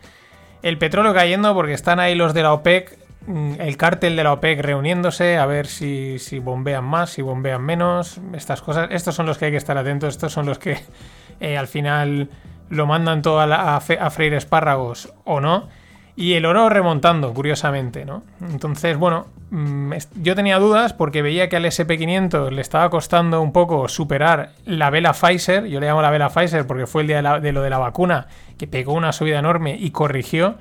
[0.63, 4.33] El petróleo cayendo porque están ahí los de la OPEC, mm, el cártel de la
[4.33, 8.19] OPEC reuniéndose a ver si, si bombean más, si bombean menos.
[8.33, 10.79] Estas cosas, estos son los que hay que estar atentos, estos son los que
[11.41, 12.31] eh, al final
[12.71, 15.69] lo mandan todo a, freír espárragos o no.
[16.19, 18.23] Y el oro remontando, curiosamente, ¿no?
[18.41, 23.53] Entonces, bueno, mm, yo tenía dudas porque veía que al SP500 le estaba costando un
[23.53, 25.67] poco superar la vela Pfizer.
[25.67, 28.29] Yo le llamo la vela Pfizer porque fue el día de, lo de la vacuna
[28.57, 30.55] que pegó una subida enorme y corrigió.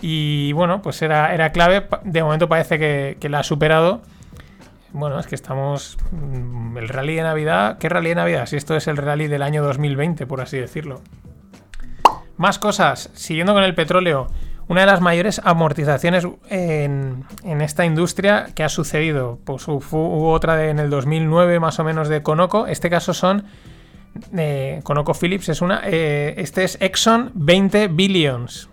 [0.00, 1.86] Y bueno, pues era, era clave.
[2.04, 4.00] De momento parece que, que la ha superado.
[4.92, 5.98] Bueno, es que estamos.
[6.10, 7.76] Mm, el rally de Navidad.
[7.76, 8.46] ¿Qué rally de Navidad?
[8.46, 11.02] Si esto es el rally del año 2020, por así decirlo.
[12.36, 14.28] Más cosas, siguiendo con el petróleo,
[14.68, 17.24] una de las mayores amortizaciones en,
[17.60, 22.22] esta industria que ha sucedido, pues hubo otra en el 2009 más o menos de
[22.22, 23.44] Conoco, este caso son
[24.36, 28.68] eh, Conoco Phillips es una, eh, este es Exxon 20 billions.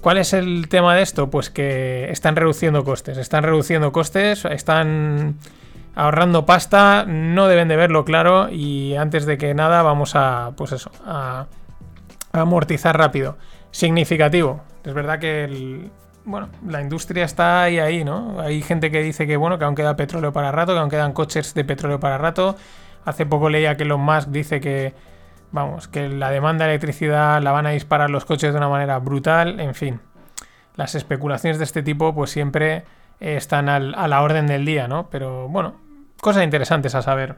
[0.00, 1.30] ¿Cuál es el tema de esto?
[1.30, 5.36] Pues que están reduciendo costes, están reduciendo costes, están
[5.94, 10.72] ahorrando pasta, no deben de verlo claro y antes de que nada vamos a, pues
[10.72, 11.46] eso, a
[12.32, 13.36] amortizar rápido.
[13.70, 14.62] Significativo.
[14.84, 15.90] Es verdad que
[16.24, 18.40] bueno, la industria está ahí, ahí, ¿no?
[18.40, 21.12] Hay gente que dice que, bueno, que aún queda petróleo para rato, que aún quedan
[21.12, 22.56] coches de petróleo para rato.
[23.04, 24.94] Hace poco leía que Elon Musk dice que,
[25.50, 28.98] vamos, que la demanda de electricidad la van a disparar los coches de una manera
[28.98, 29.58] brutal.
[29.58, 30.00] En fin,
[30.76, 32.84] las especulaciones de este tipo, pues siempre
[33.18, 35.08] están a la orden del día, ¿no?
[35.10, 35.74] Pero bueno,
[36.20, 37.36] cosas interesantes a saber.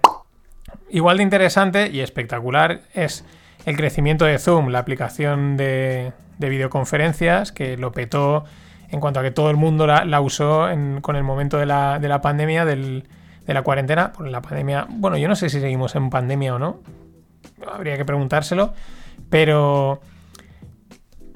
[0.91, 3.25] Igual de interesante y espectacular es
[3.64, 8.44] el crecimiento de Zoom, la aplicación de, videoconferencias, que lo petó
[8.90, 10.68] en cuanto a que todo el mundo la, usó
[11.00, 13.03] con el momento de la, pandemia, de
[13.46, 14.12] la cuarentena.
[14.12, 16.81] Por la pandemia, bueno, yo no sé si seguimos en pandemia o no,
[17.66, 18.74] habría que preguntárselo,
[19.31, 20.00] pero...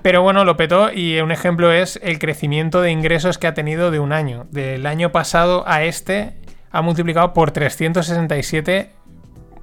[0.00, 3.90] Pero bueno, lo petó y un ejemplo es el crecimiento de ingresos que ha tenido
[3.90, 4.46] de un año.
[4.52, 6.34] Del año pasado a este
[6.70, 8.92] ha multiplicado por 367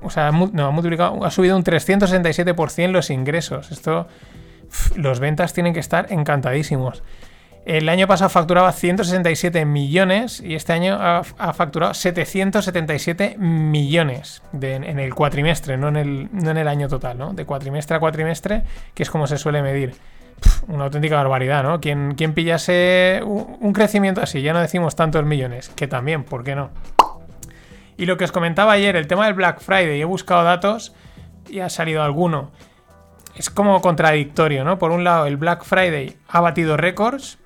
[0.06, 3.72] o sea, no, ha multiplicado, ha subido un 367% los ingresos.
[3.72, 4.08] Esto,
[4.96, 7.04] los ventas tienen que estar encantadísimos.
[7.66, 15.16] El año pasado facturaba 167 millones y este año ha, facturado 777 millones en el
[15.16, 17.34] cuatrimestre, no en el, no en el año total, ¿no?
[17.34, 18.62] De cuatrimestre a cuatrimestre,
[18.94, 19.96] que es como se suele medir.
[20.68, 21.80] una auténtica barbaridad, ¿no?
[21.80, 26.44] Quien, quien pillase un, un crecimiento así, ya no decimos tantos millones, que también, ¿por
[26.44, 26.70] qué no?
[27.98, 30.94] Y lo que os comentaba ayer, el tema del Black Friday, he buscado datos
[31.50, 32.52] y ha salido alguno.
[33.36, 34.80] Es como contradictorio, ¿no?
[34.80, 37.40] Por un lado, el Black Friday ha batido récords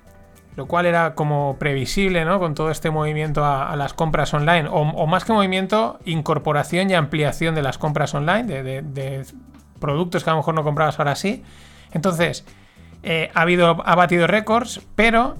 [0.56, 2.38] lo cual era como previsible, ¿no?
[2.38, 7.54] Con todo este movimiento a, las compras online, o, más que movimiento, incorporación y ampliación
[7.54, 9.24] de las compras online, de
[9.80, 11.42] productos que a lo mejor no comprabas ahora sí.
[11.92, 12.44] Entonces,
[13.02, 15.36] eh, ha, habido, ha batido récords, pero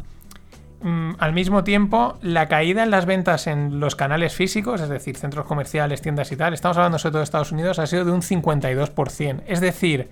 [0.83, 5.17] mm, al mismo tiempo la caída en las ventas en los canales físicos, es decir,
[5.17, 8.13] centros comerciales, tiendas y tal, estamos hablando sobre todo de Estados Unidos, ha sido de
[8.13, 9.43] un 52%.
[9.47, 10.11] Es decir,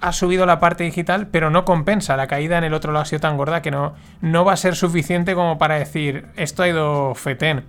[0.00, 2.16] ha subido la parte digital, pero no compensa.
[2.16, 4.56] La caída en el otro lado ha sido tan gorda que no, no va a
[4.56, 7.64] ser suficiente como para decir esto ha ido fetén.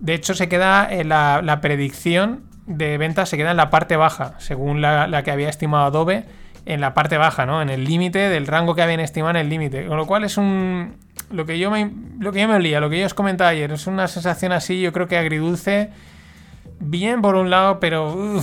[0.00, 4.34] De hecho, se queda la, la predicción de ventas se queda en la parte baja,
[4.38, 6.24] según la, la que había estimado Adobe,
[6.66, 7.60] en la parte baja, ¿no?
[7.60, 9.86] En el límite del rango que habían estimado en el límite.
[9.86, 10.96] Con lo cual es un.
[11.34, 11.90] Lo que yo me.
[12.20, 14.80] Lo que yo me olía, lo que yo os comentaba ayer, es una sensación así,
[14.80, 15.90] yo creo que agridulce.
[16.78, 18.40] Bien por un lado, pero.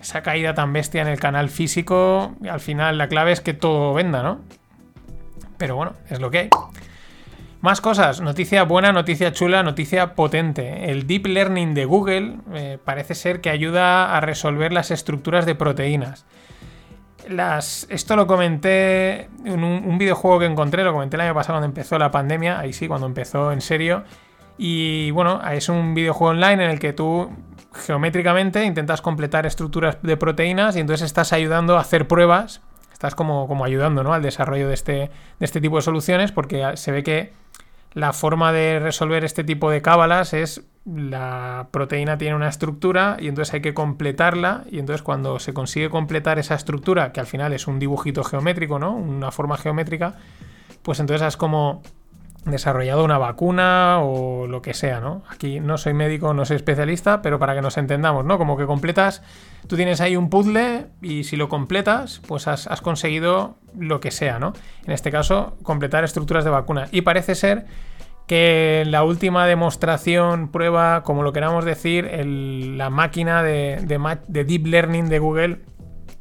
[0.00, 2.36] Esa caída tan bestia en el canal físico.
[2.48, 4.40] Al final la clave es que todo venda, ¿no?
[5.56, 6.50] Pero bueno, es lo que hay.
[7.60, 10.92] Más cosas, noticia buena, noticia chula, noticia potente.
[10.92, 15.56] El Deep Learning de Google eh, parece ser que ayuda a resolver las estructuras de
[15.56, 16.24] proteínas.
[17.28, 21.54] Las, esto lo comenté en un, un, videojuego que encontré, lo comenté el año pasado
[21.54, 24.04] cuando empezó la pandemia, ahí sí, cuando empezó en serio.
[24.58, 27.30] Y bueno, es un videojuego online en el que tú
[27.72, 32.60] geométricamente intentas completar estructuras de proteínas y entonces estás ayudando a hacer pruebas,
[32.92, 34.12] estás como, como ayudando ¿no?
[34.12, 35.10] al desarrollo de este, de
[35.40, 37.32] este tipo de soluciones porque se ve que
[37.94, 43.28] la forma de resolver este tipo de cábalas es la proteína tiene una estructura y
[43.28, 47.52] entonces hay que completarla y entonces cuando se consigue completar esa estructura, que al final
[47.52, 48.94] es un dibujito geométrico, ¿no?
[48.94, 50.16] Una forma geométrica,
[50.82, 51.82] pues entonces has como
[52.50, 55.22] desarrollado una vacuna o lo que sea, ¿no?
[55.28, 58.38] Aquí no soy médico, no soy especialista, pero para que nos entendamos, ¿no?
[58.38, 59.22] Como que completas,
[59.66, 64.38] tú tienes ahí un puzzle y si lo completas, pues has, conseguido lo que sea,
[64.38, 64.52] ¿no?
[64.86, 66.88] En este caso, completar estructuras de vacuna.
[66.90, 67.66] Y parece ser
[68.26, 75.08] que la última demostración, prueba, como lo queramos decir, la máquina de, de, Deep Learning
[75.08, 75.60] de Google,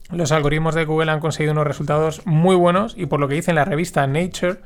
[0.09, 3.51] los algoritmos de Google han conseguido unos resultados muy buenos y por lo que dice
[3.51, 4.59] en la revista Nature,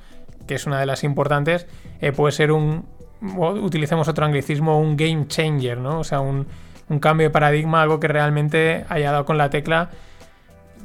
[0.47, 1.67] que es una de las importantes,
[1.99, 2.85] eh, puede ser un,
[3.21, 5.99] utilicemos otro anglicismo, un game changer, ¿no?
[5.99, 6.47] O sea, un,
[6.89, 9.89] un cambio de paradigma, algo que realmente haya dado con la tecla.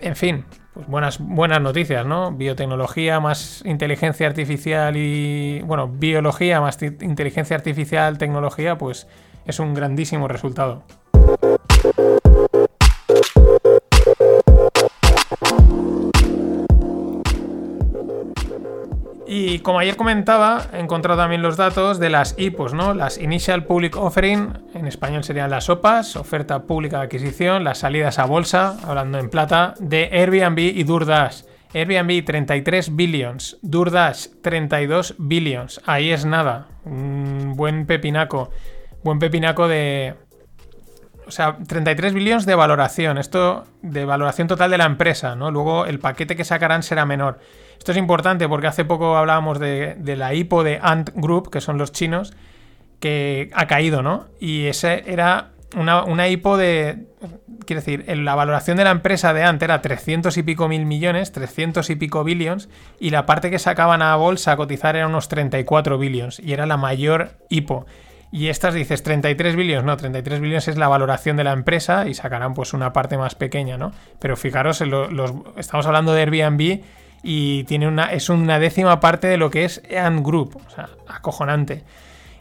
[0.00, 2.32] En fin, pues buenas, buenas noticias, ¿no?
[2.32, 5.62] Biotecnología más inteligencia artificial y.
[5.62, 9.08] Bueno, biología más inteligencia artificial, tecnología, pues
[9.46, 10.82] es un grandísimo resultado.
[19.28, 22.94] Y como ayer comentaba, he encontrado también los datos de las IPOs, ¿no?
[22.94, 28.20] Las Initial Public Offering, en español serían las OPAs, oferta pública de adquisición, las salidas
[28.20, 31.42] a bolsa, hablando en plata, de Airbnb y DoorDash.
[31.74, 35.80] Airbnb 33 billions, DoorDash 32 billions.
[35.84, 36.68] Ahí es nada.
[36.84, 38.50] Un buen pepinaco.
[39.02, 40.14] Buen pepinaco de.
[41.26, 43.18] O sea, 33 billions de valoración.
[43.18, 45.50] Esto de valoración total de la empresa, ¿no?
[45.50, 47.40] Luego el paquete que sacarán será menor.
[47.78, 51.78] Esto es importante porque hace poco hablábamos de, la IPO de Ant Group, que son
[51.78, 52.34] los chinos,
[53.00, 54.26] que ha caído, ¿no?
[54.40, 57.06] Y ese era una, una IPO de.
[57.64, 61.32] Quiero decir, la valoración de la empresa de Ant era 300 y pico mil millones,
[61.32, 62.68] 300 y pico billions,
[63.00, 66.66] y la parte que sacaban a bolsa a cotizar era unos 34 billions, y era
[66.66, 67.86] la mayor IPO.
[68.32, 72.14] Y estas dices 33 billones, no, 33 billones es la valoración de la empresa y
[72.14, 73.92] sacarán pues una parte más pequeña, ¿no?
[74.18, 74.82] Pero fijaros,
[75.56, 76.82] estamos hablando de Airbnb
[77.28, 80.62] y tiene una, es una décima parte de lo que es Ant Group.
[80.64, 81.82] O sea, acojonante.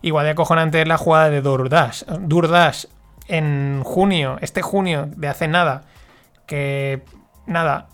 [0.03, 2.03] Igual de acojonante es la jugada de DoorDash.
[2.19, 2.85] DoorDash
[3.27, 5.85] en junio, este junio de hace nada,
[6.45, 7.01] que
[7.47, 7.87] nada,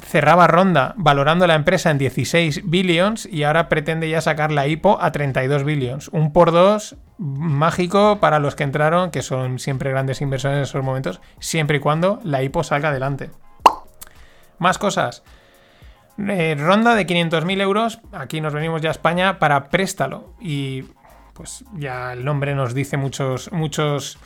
[0.00, 5.02] cerraba ronda valorando la empresa en 16 billions y ahora pretende ya sacar la IPO
[5.02, 6.06] a 32 billions.
[6.06, 10.84] Un por dos mágico para los que entraron, que son siempre grandes inversores en esos
[10.84, 13.32] momentos, siempre y cuando la IPO salga adelante.
[14.60, 15.24] Más cosas.
[16.18, 20.34] Eh, ronda de 500.000 euros, aquí nos venimos ya a España para préstalo.
[20.40, 20.84] Y
[21.32, 24.18] pues ya el nombre nos dice muchos, muchos,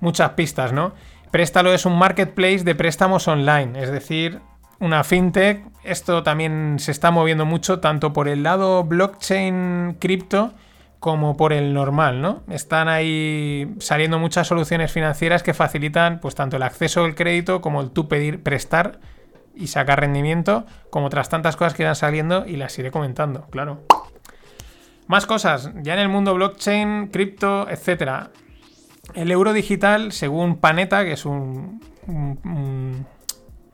[0.00, 0.92] muchas pistas, ¿no?
[1.30, 4.40] Préstalo es un marketplace de préstamos online, es decir,
[4.80, 5.64] una fintech.
[5.84, 10.52] Esto también se está moviendo mucho tanto por el lado blockchain cripto
[10.98, 12.42] como por el normal, ¿no?
[12.50, 17.80] Están ahí saliendo muchas soluciones financieras que facilitan pues tanto el acceso al crédito como
[17.80, 18.98] el tú pedir prestar
[19.58, 23.82] y sacar rendimiento, como otras tantas cosas que irán saliendo y las iré comentando, claro.
[25.06, 28.28] Más cosas, ya en el mundo blockchain, cripto, etc.
[29.14, 33.06] El euro digital, según Paneta, que es un, un,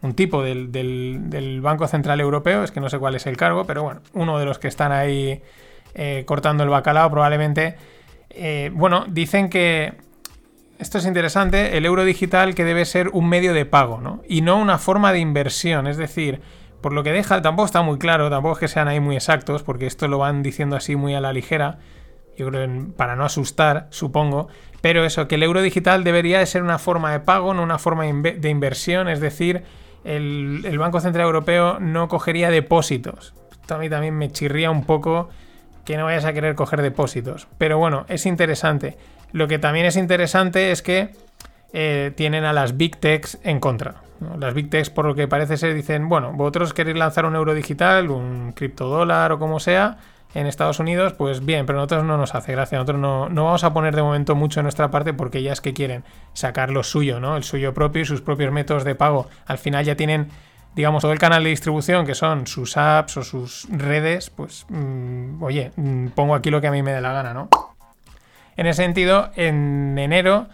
[0.01, 3.65] un tipo del, del- Banco Central Europeo, es que no sé cuál es el cargo,
[3.65, 5.43] pero bueno, uno de los que están ahí
[5.95, 7.77] eh, cortando el bacalao probablemente.
[8.31, 9.95] Eh, bueno, dicen que
[10.85, 14.21] esto es interesante, el euro digital que debe ser un medio de pago, ¿no?
[14.29, 16.43] Y no una forma de inversión, es decir,
[16.83, 19.63] por lo que deja, tampoco está muy claro, tampoco es que sean ahí muy exactos,
[19.63, 21.79] porque esto lo van diciendo así muy a la ligera,
[22.37, 22.69] yo creo
[22.99, 24.49] para no asustar, supongo,
[24.83, 27.79] pero eso, que el euro digital debería de ser una forma de pago, no una
[27.79, 29.63] forma de inversión, es decir,
[30.05, 33.33] el, el Banco Central Europeo no cogería depósitos.
[33.53, 35.31] Esto a mí también me chirría un poco
[35.87, 37.49] que no vayas a querer coger depósitos.
[37.57, 38.99] Pero bueno, es interesante.
[39.35, 41.11] Lo que también es interesante es que
[41.73, 43.97] eh, tienen a las Big Techs en contra.
[44.39, 47.53] Las Big Techs, por lo que parece ser, dicen, bueno, vosotros queréis lanzar un euro
[47.53, 49.99] digital, un criptodólar o como sea,
[50.35, 52.79] en Estados Unidos, pues bien, pero nosotros no nos hace gracia.
[52.79, 55.75] Nosotros no, no vamos a poner de momento mucho en nuestra parte porque es que
[55.75, 57.37] quieren sacar lo suyo, ¿no?
[57.37, 59.29] El suyo propio y sus propios métodos de pago.
[59.47, 60.29] Al final ya tienen
[60.77, 65.43] digamos, todo el canal de distribución, que son sus apps o sus redes, pues, mm,
[65.43, 67.49] oye, mm, pongo aquí lo que a mí me dé la gana, ¿no?
[68.57, 70.47] En ese sentido, en enero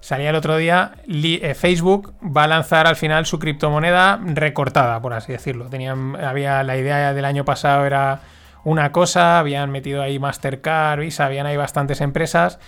[0.00, 5.12] salía el otro día, eh, Facebook va a lanzar al final su criptomoneda recortada, por
[5.14, 5.68] así decirlo.
[5.68, 8.20] Tenían, había la idea del año pasado era
[8.64, 12.58] una cosa, habían metido ahí Mastercard, Visa, habían ahí bastantes empresas.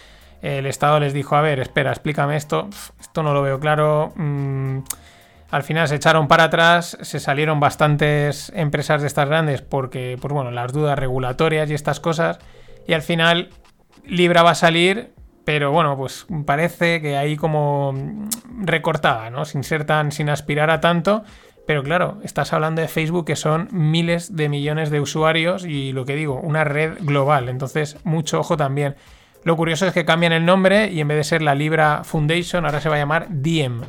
[0.42, 2.68] El Estado les dijo, a ver, espera, explícame esto,
[3.00, 4.12] esto no lo veo claro.
[4.14, 4.78] mm,
[5.50, 10.34] al final se echaron para atrás, se salieron bastantes empresas de estas grandes porque, pues
[10.34, 12.38] bueno, las dudas regulatorias y estas cosas.
[12.86, 13.50] Y al final
[14.06, 15.12] Libra va a salir,
[15.44, 17.94] pero bueno, pues parece que ahí como
[18.58, 19.44] recortada, ¿no?
[19.44, 21.24] Sin ser tan, sin aspirar a tanto.
[21.66, 26.04] Pero claro, estás hablando de Facebook que son miles de millones de usuarios y lo
[26.04, 27.48] que digo, una red global.
[27.48, 28.96] Entonces, mucho ojo también.
[29.44, 32.66] Lo curioso es que cambian el nombre y en vez de ser la Libra Foundation,
[32.66, 33.82] ahora se va a llamar Diem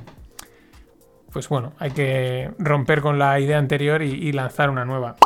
[1.35, 5.17] pues bueno, hay que romper con la idea anterior y, y lanzar una nueva.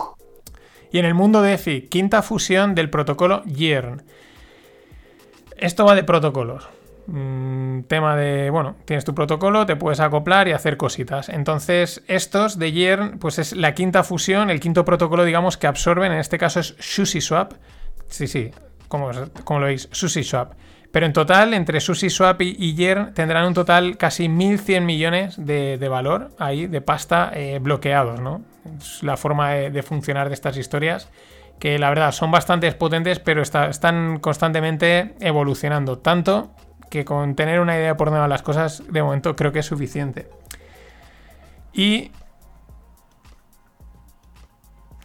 [0.92, 4.02] Y en el mundo de EFI, quinta fusión del protocolo YERN.
[5.62, 6.70] Esto va de protocolos.
[7.08, 11.30] Mm, tema de, bueno, tienes tu protocolo, te puedes acoplar y hacer cositas.
[11.30, 16.12] Entonces, estos de YERN, pues es la quinta fusión, el quinto protocolo, digamos, que absorben,
[16.12, 17.54] en este caso es SushiSwap.
[18.08, 18.52] Sí, sí,
[18.88, 19.10] como,
[19.44, 20.54] como lo veis, SushiSwap.
[20.92, 25.88] Pero en total, entre SushiSwap y, Yearn tendrán un total casi 1.100 millones de, de
[25.90, 28.42] valor ahí, de pasta eh, bloqueados, ¿no?
[28.80, 31.10] Es la forma de funcionar de estas historias,
[31.60, 36.00] que la verdad son bastante potentes, pero está- están constantemente evolucionando.
[36.00, 36.52] Tanto
[36.90, 39.66] que con tener una idea por dónde van las cosas, de momento creo que es
[39.66, 40.30] suficiente.
[41.74, 42.12] Y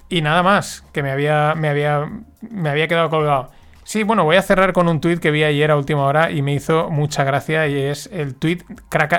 [0.08, 2.08] y nada más, que me había, me había,
[2.40, 3.50] me había quedado colgado.
[3.82, 6.40] Sí, bueno, voy a cerrar con un tuit que vi ayer a última hora y
[6.40, 8.62] me hizo mucha gracia y es el tuit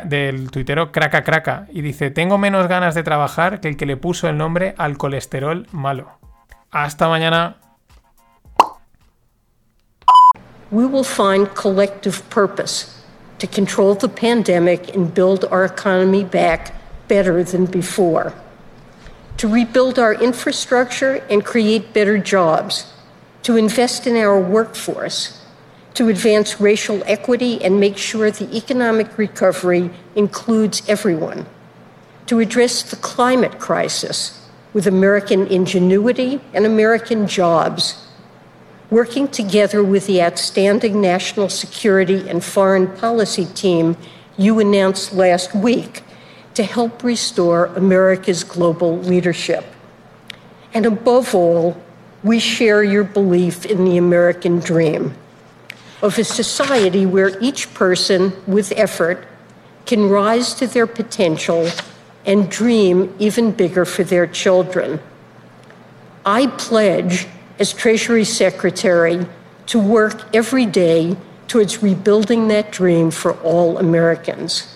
[0.05, 1.67] del tuitero Craca Craca.
[1.71, 4.97] Y dice, tengo menos ganas de trabajar que el que le puso el nombre al
[4.97, 6.17] colesterol malo.
[6.75, 7.55] Hasta mañana.
[10.71, 13.01] we will find collective purpose
[13.39, 16.73] to control the pandemic and build our economy back
[17.07, 18.33] better than before,
[19.38, 22.91] to rebuild our infrastructure and create better jobs,
[23.41, 25.41] to invest in our workforce,
[25.93, 31.45] to advance racial equity and make sure the economic recovery includes everyone,
[32.25, 34.44] to address the climate crisis
[34.75, 38.05] with American ingenuity and American jobs
[38.89, 43.95] working together with the outstanding national security and foreign policy team
[44.38, 46.03] you announced last week
[46.53, 49.63] to help restore America's global leadership.
[50.73, 51.81] And above all,
[52.21, 55.13] we share your belief in the American dream
[56.01, 59.25] of a society where each person with effort
[59.85, 61.69] can rise to their potential
[62.25, 64.99] and dream even bigger for their children.
[66.25, 67.27] I pledge,
[67.59, 69.25] as Treasury Secretary,
[69.67, 71.15] to work every day
[71.47, 74.75] towards rebuilding that dream for all Americans.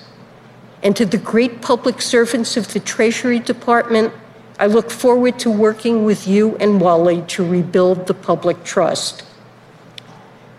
[0.84, 4.14] And to the great public servants of the Treasury Department,
[4.60, 9.24] I look forward to working with you and Wally to rebuild the public trust.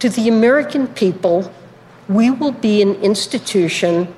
[0.00, 1.52] To the American people,
[2.08, 4.12] we will be an institution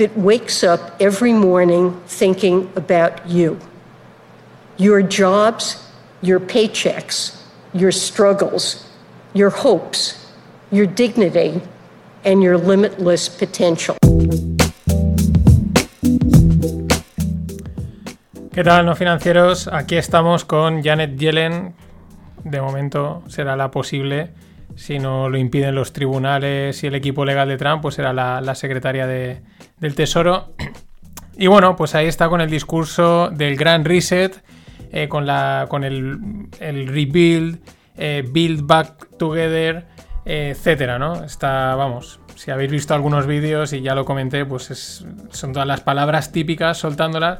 [0.00, 3.58] that wakes up every morning thinking about you
[4.78, 5.76] your jobs,
[6.22, 7.36] your paychecks,
[7.74, 8.86] your struggles,
[9.34, 10.26] your hopes,
[10.72, 11.60] your dignity,
[12.24, 13.94] and your limitless potential.
[18.52, 19.68] ¿Qué tal, no financieros?
[19.68, 21.74] Aquí estamos con Janet Yellen.
[22.44, 24.30] De momento será la posible.
[24.76, 28.40] Si no lo impiden los tribunales y el equipo legal de Trump, pues será la,
[28.40, 29.42] la secretaria de-
[29.80, 30.52] del Tesoro.
[31.36, 34.42] Y bueno, pues ahí está con el discurso del Gran Reset,
[34.92, 36.18] eh, con, la, con el,
[36.60, 37.60] el Rebuild,
[37.96, 39.86] eh, Build Back Together,
[40.26, 41.24] eh, etcétera, ¿no?
[41.24, 45.66] Está, vamos, si habéis visto algunos vídeos y ya lo comenté, pues es- son todas
[45.66, 47.38] las palabras típicas soltándolas.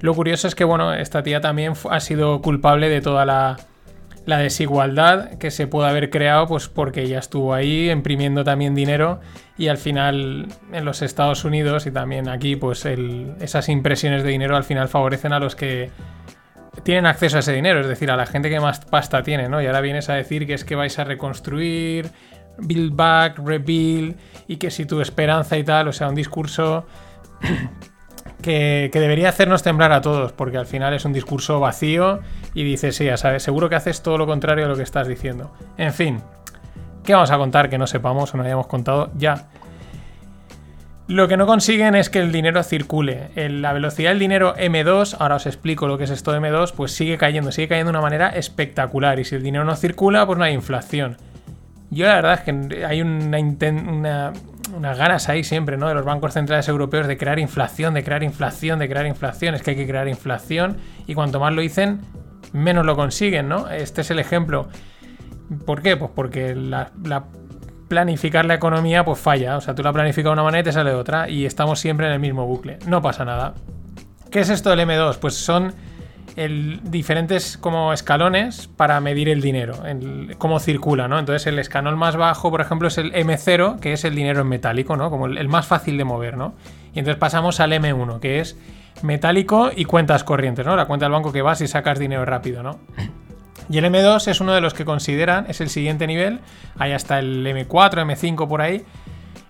[0.00, 3.56] Lo curioso es que, bueno, esta tía también ha sido culpable de toda la,
[4.26, 9.20] la desigualdad que se puede haber creado, pues porque ella estuvo ahí imprimiendo también dinero
[9.56, 14.56] y al final en los Estados Unidos y también aquí, pues esas impresiones de dinero
[14.56, 15.90] al final favorecen a los que
[16.82, 19.62] tienen acceso a ese dinero, es decir, a la gente que más pasta tiene, ¿no?
[19.62, 22.10] Y ahora vienes a decir que es que vais a reconstruir,
[22.58, 24.16] build back, rebuild,
[24.48, 26.86] y que si tu esperanza y tal, o sea, un discurso
[28.46, 32.20] que, debería hacernos temblar a todos, porque al final es un discurso vacío
[32.54, 35.08] y dices, sí, ya sabes, seguro que haces todo lo contrario a lo que estás
[35.08, 35.52] diciendo.
[35.76, 36.20] En fin,
[37.04, 39.48] ¿qué vamos a contar que no sepamos o no hayamos contado ya?
[41.08, 43.28] Lo que no consiguen es que el dinero circule.
[43.36, 46.92] La velocidad del dinero M2, ahora os explico lo que es esto de M2, pues
[46.92, 49.20] sigue cayendo, sigue cayendo de una manera espectacular.
[49.20, 51.16] Y si el dinero no circula, pues no hay inflación.
[51.90, 54.32] Yo la verdad es que hay una, una-
[54.74, 55.88] unas ganas ahí siempre, ¿no?
[55.88, 59.54] De los bancos centrales europeos de crear inflación, de crear inflación, de crear inflación.
[59.54, 62.00] Es que hay que crear inflación y cuanto más lo dicen,
[62.52, 63.68] menos lo consiguen, ¿no?
[63.70, 64.68] Este es el ejemplo.
[65.64, 65.96] ¿Por qué?
[65.96, 67.24] Pues porque la, la-
[67.88, 69.56] planificar la economía pues falla.
[69.56, 71.28] O sea, tú la planificas de una manera y te sale de otra.
[71.30, 72.78] Y estamos siempre en el mismo bucle.
[72.86, 73.54] No pasa nada.
[74.30, 75.18] ¿Qué es esto del M2?
[75.18, 75.72] Pues son
[76.34, 81.18] el, diferentes como escalones para medir el dinero, el- cómo circula, ¿no?
[81.18, 84.48] Entonces el escalón más bajo, por ejemplo, es el M0, que es el dinero en
[84.48, 85.10] metálico, ¿no?
[85.10, 86.54] Como el, más fácil de mover, ¿no?
[86.94, 88.56] Y entonces pasamos al M1, que es
[89.02, 90.74] metálico y cuentas corrientes, ¿no?
[90.76, 92.78] La cuenta del banco que vas y sacas dinero rápido, ¿no?
[93.68, 96.40] Y el M2 es uno de los que consideran, es el siguiente nivel,
[96.78, 98.84] hay hasta el M4, M5 por ahí,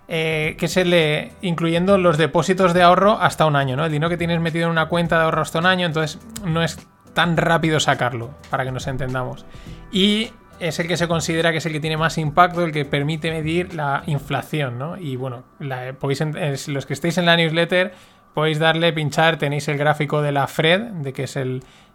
[0.08, 3.84] eh, que es el de, incluyendo los depósitos de ahorro hasta un año, ¿no?
[3.84, 6.62] El dinero que tienes metido en una cuenta de ahorro hasta un año, entonces no
[6.62, 6.78] es
[7.14, 9.46] tan rápido sacarlo, para que nos entendamos.
[9.90, 10.30] Y
[10.60, 13.30] es el que se considera que es el que tiene más impacto, el que permite
[13.30, 14.96] medir la inflación, ¿no?
[14.96, 16.22] Y bueno, la- podéis
[16.68, 17.92] los que estéis en la newsletter
[18.34, 21.38] podéis darle, pinchar, tenéis el gráfico de la FRED, de que es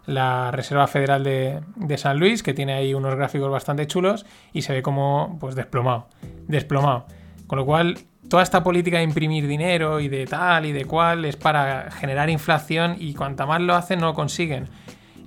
[0.06, 4.62] la Reserva Federal de, de San Luis, que tiene ahí unos gráficos bastante chulos y
[4.62, 6.08] se ve como pues desplomado,
[6.48, 7.06] desplomado.
[7.52, 7.98] Con lo cual,
[8.30, 12.30] toda esta política de imprimir dinero y de tal y de cual es para generar
[12.30, 14.70] inflación y cuanta más lo hacen no lo consiguen.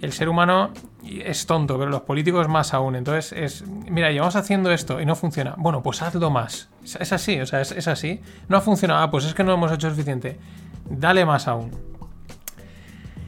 [0.02, 0.72] El ser humano
[1.08, 2.96] es tonto, pero los políticos más aún.
[2.96, 5.54] Entonces es, mira, llevamos haciendo esto y no funciona.
[5.56, 6.68] Bueno, pues hazlo más.
[6.84, 8.22] Es, así, o sea, es, es así.
[8.48, 10.40] No ha funcionado, ah, pues es que no hemos hecho suficiente.
[10.90, 11.70] Dale más aún.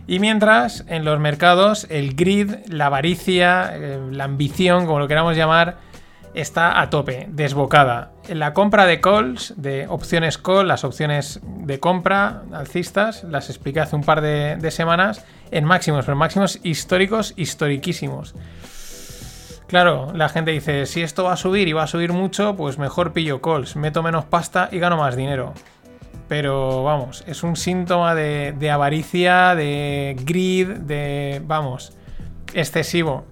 [0.07, 5.37] Y mientras, en los mercados, el greed, la avaricia, eh, la ambición, como lo queramos
[5.37, 5.85] llamar,
[6.41, 8.11] está a tope, desbocada.
[8.29, 13.95] La compra de calls, de opciones call, las opciones de compra alcistas, las expliqué hace
[13.95, 18.35] un par de, de semanas, en máximos, pero máximos históricos, historiquísimos.
[19.67, 22.77] Claro, la gente dice, si esto va a subir y va a subir mucho, pues
[22.77, 25.53] mejor pillo calls, meto menos pasta y gano más dinero.
[26.29, 31.93] Pero vamos, es un síntoma de, de avaricia, de greed, de, vamos,
[32.53, 33.25] excesivo.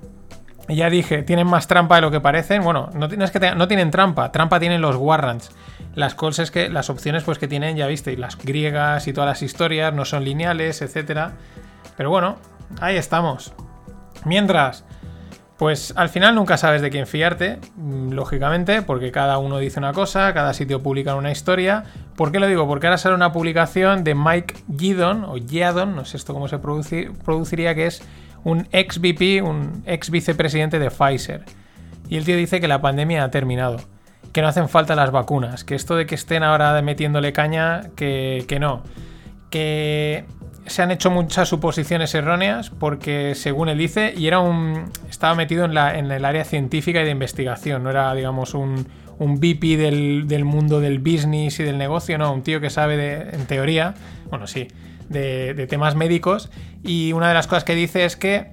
[0.68, 2.63] Ya dije, tienen más trampa de lo que parecen.
[2.63, 5.51] Bueno, no, no que no tienen trampa, trampa tienen los warrants.
[5.93, 9.30] Las calls es que las opciones pues que tienen, ya visteis, las griegas y todas
[9.30, 11.34] las historias no son lineales, etcétera.
[11.95, 12.38] Pero bueno,
[12.82, 13.53] ahí estamos.
[14.26, 14.84] Mientras,
[15.57, 19.93] pues al final nunca sabes de quién fiarte, mm, lógicamente, porque cada uno dice una
[19.93, 21.84] cosa, cada sitio publica una historia.
[22.18, 22.68] ¿Por qué lo digo?
[22.68, 26.59] Porque ahora sale una publicación de Mike Giddon, o Giadon, no sé esto cómo se
[26.59, 28.01] produci- produciría, que es
[28.46, 31.43] un ex VP, un ex vicepresidente de Pfizer.
[32.08, 33.78] Y el tío dice que la pandemia ha terminado,
[34.32, 38.46] que no hacen falta las vacunas, que esto de que estén ahora metiéndole caña, que,
[38.48, 38.84] que no.
[39.50, 40.26] Que
[40.68, 44.91] se han hecho muchas suposiciones erróneas porque según él dice, y era un.
[45.10, 48.88] estaba metido en, la, en el área científica y de investigación, no era, digamos, un,
[49.18, 52.96] un VP del, del mundo del business y del negocio, no, un tío que sabe
[52.96, 53.96] de, en teoría,
[54.30, 54.68] bueno, sí,
[55.10, 56.49] de, temas médicos.
[56.84, 58.51] Y una de las cosas que dice es que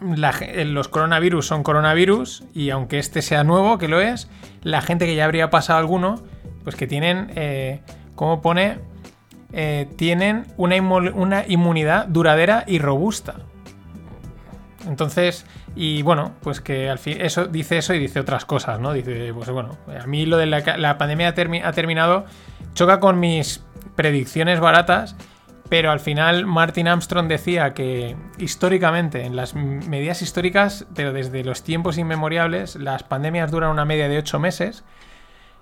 [0.00, 4.28] los coronavirus son coronavirus y aunque este sea nuevo, que lo es,
[4.62, 6.22] la gente que ya habría pasado alguno,
[6.64, 7.80] pues que tienen, eh,
[8.14, 8.78] ¿cómo pone?
[9.52, 13.34] Eh, tienen una, inmu- una inmunidad duradera y robusta.
[14.86, 15.44] Entonces,
[15.76, 18.92] y bueno, pues que al fin, eso dice eso y dice otras cosas, ¿no?
[18.92, 22.24] Dice, pues bueno, a mí lo de la, la pandemia ha terminado,
[22.74, 23.62] choca con mis
[23.96, 25.16] predicciones baratas,
[25.70, 31.62] pero al final Martin Armstrong decía que históricamente, en las medidas históricas, pero desde los
[31.62, 34.84] tiempos inmemoriales, las pandemias duran una media de 8 meses.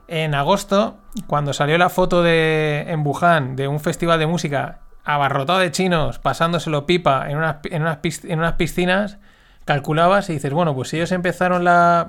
[0.08, 0.96] En agosto,
[1.26, 6.18] cuando salió la foto de, en Wuhan de un festival de música abarrotado de chinos,
[6.18, 9.18] pasándoselo pipa en unas, piscinas,
[9.66, 12.08] calculabas y dices, bueno, pues si ellos empezaron la,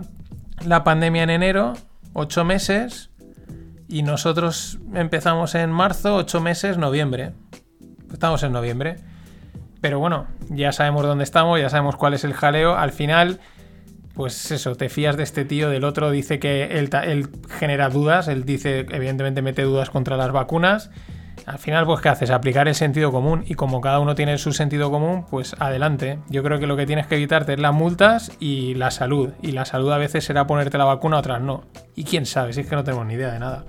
[0.66, 1.74] la pandemia en enero,
[2.14, 3.10] ocho meses,
[3.89, 7.34] y nosotros empezamos en marzo, ocho meses, noviembre.
[8.12, 8.97] Estamos en noviembre.
[9.82, 12.76] Pero bueno, ya sabemos dónde estamos, ya sabemos cuál es el jaleo.
[12.76, 13.39] Al final,
[14.14, 18.43] pues eso, te fías de este tío, del otro dice que él, genera dudas, él
[18.43, 20.91] dice, evidentemente mete dudas contra las vacunas.
[21.45, 22.30] Al final, pues, ¿qué haces?
[22.30, 23.45] Aplicar el sentido común.
[23.47, 26.20] Y como cada uno tiene su sentido común, pues adelante.
[26.28, 29.32] Yo creo que lo que tienes que evitarte es las multas y la salud.
[29.41, 31.64] Y la salud a veces será ponerte la vacuna, otras no.
[31.95, 33.64] Y quién sabe, si es que no tenemos ni idea de nada.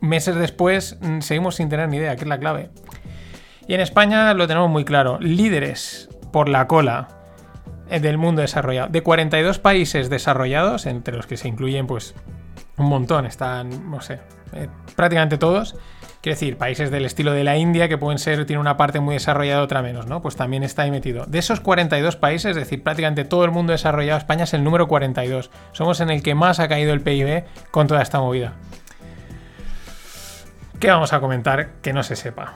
[0.00, 2.70] Meses después, mm, seguimos sin tener ni idea, que es la clave.
[3.70, 5.20] Y en España lo tenemos muy claro.
[5.20, 7.06] Líderes por la cola
[7.88, 8.88] eh, del mundo desarrollado.
[8.88, 12.16] De 42 países desarrollados, entre los que se incluyen pues
[12.78, 14.18] un montón, están, no sé,
[14.54, 14.66] eh,
[14.96, 15.76] prácticamente todos.
[16.20, 19.14] Quiero decir, países del estilo de la India, que pueden ser, tiene una parte muy
[19.14, 20.20] desarrollada, otra menos, ¿no?
[20.20, 21.26] Pues también está ahí metido.
[21.26, 24.88] De esos 42 países, es decir, prácticamente todo el mundo desarrollado, España es el número
[24.88, 25.52] 42.
[25.70, 28.54] Somos en el que más ha caído el PIB con toda esta movida.
[30.80, 32.54] ¿Qué vamos a comentar que no se sepa?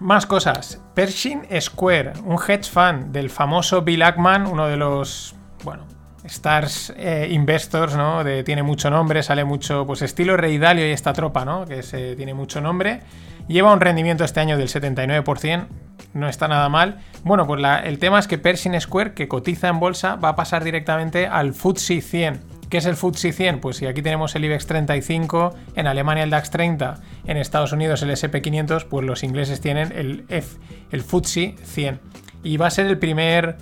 [0.00, 0.80] Más cosas.
[0.94, 5.84] Pershing Square, un hedge fund del famoso Bill Ackman, uno de los, bueno,
[6.24, 8.24] stars eh, investors, ¿no?
[8.44, 11.66] Tiene mucho nombre, sale mucho, pues estilo Rey Dalio y esta tropa, ¿no?
[11.66, 13.00] Que se, tiene mucho nombre.
[13.46, 15.66] Lleva un rendimiento este año del 79%,
[16.14, 17.00] no está nada mal.
[17.24, 20.36] Bueno, pues la- el tema es que Pershing Square, que cotiza en bolsa, va a
[20.36, 22.40] pasar directamente al FTSE 100.
[22.70, 23.60] ¿Qué es el FTSE 100?
[23.60, 28.00] Pues si aquí tenemos el IBEX 35, en Alemania el DAX 30, en Estados Unidos
[28.02, 30.56] el SP 500, pues los ingleses tienen el, F,
[30.92, 32.00] el FTSE 100.
[32.44, 33.56] Y va a ser el primer,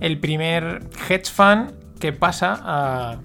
[0.00, 0.80] el primer
[1.10, 3.18] hedge fund que pasa a,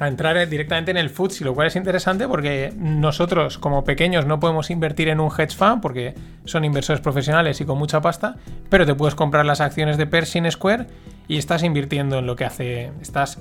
[0.00, 4.40] a entrar directamente en el FTSE, lo cual es interesante porque nosotros como pequeños no
[4.40, 6.14] podemos invertir en un hedge fund porque
[6.46, 8.36] son inversores profesionales y con mucha pasta,
[8.70, 10.86] pero te puedes comprar las acciones de Pershing Square
[11.28, 13.38] y estás invirtiendo en lo que hace, estás,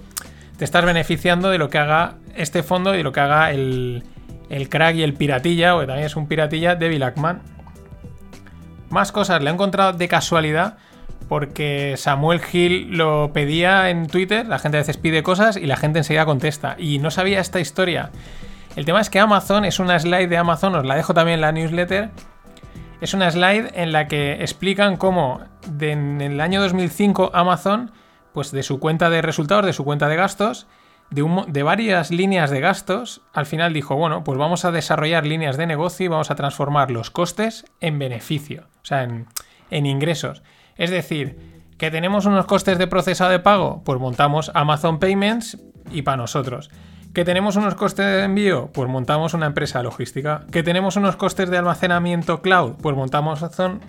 [0.60, 4.03] te estás beneficiando de lo que haga este fondo y de lo que haga el,
[4.49, 7.41] el crack y el piratilla, o que también es un piratilla, de Bill Ackman.
[8.89, 10.78] Más cosas, le he encontrado de casualidad
[11.30, 15.78] porque Samuel Hill lo pedía en Twitter, la gente a veces pide cosas y la
[15.78, 16.76] gente enseguida contesta.
[16.78, 18.10] Y no sabía esta historia.
[18.76, 21.41] El tema es que Amazon es una slide de Amazon, os la dejo también en
[21.41, 22.10] la newsletter.
[22.99, 25.39] Es una slide en la que explican cómo
[25.80, 27.91] en el año 2005 Amazon,
[28.39, 30.65] pues de su cuenta de resultados, de su cuenta de gastos,
[31.09, 35.25] de, un de varias líneas de gastos, al final dijo, bueno, pues vamos a desarrollar
[35.25, 39.25] líneas de negocio y vamos a transformar los costes en beneficio, o sea, en,
[39.71, 40.41] en ingresos.
[40.77, 45.57] Es decir, que tenemos unos costes de procesado de pago, pues montamos Amazon Payments
[45.91, 46.69] y para nosotros.
[47.13, 50.45] Que tenemos unos costes de envío, pues montamos una empresa logística.
[50.49, 53.81] Que tenemos unos costes de almacenamiento cloud, pues montamos Amazon,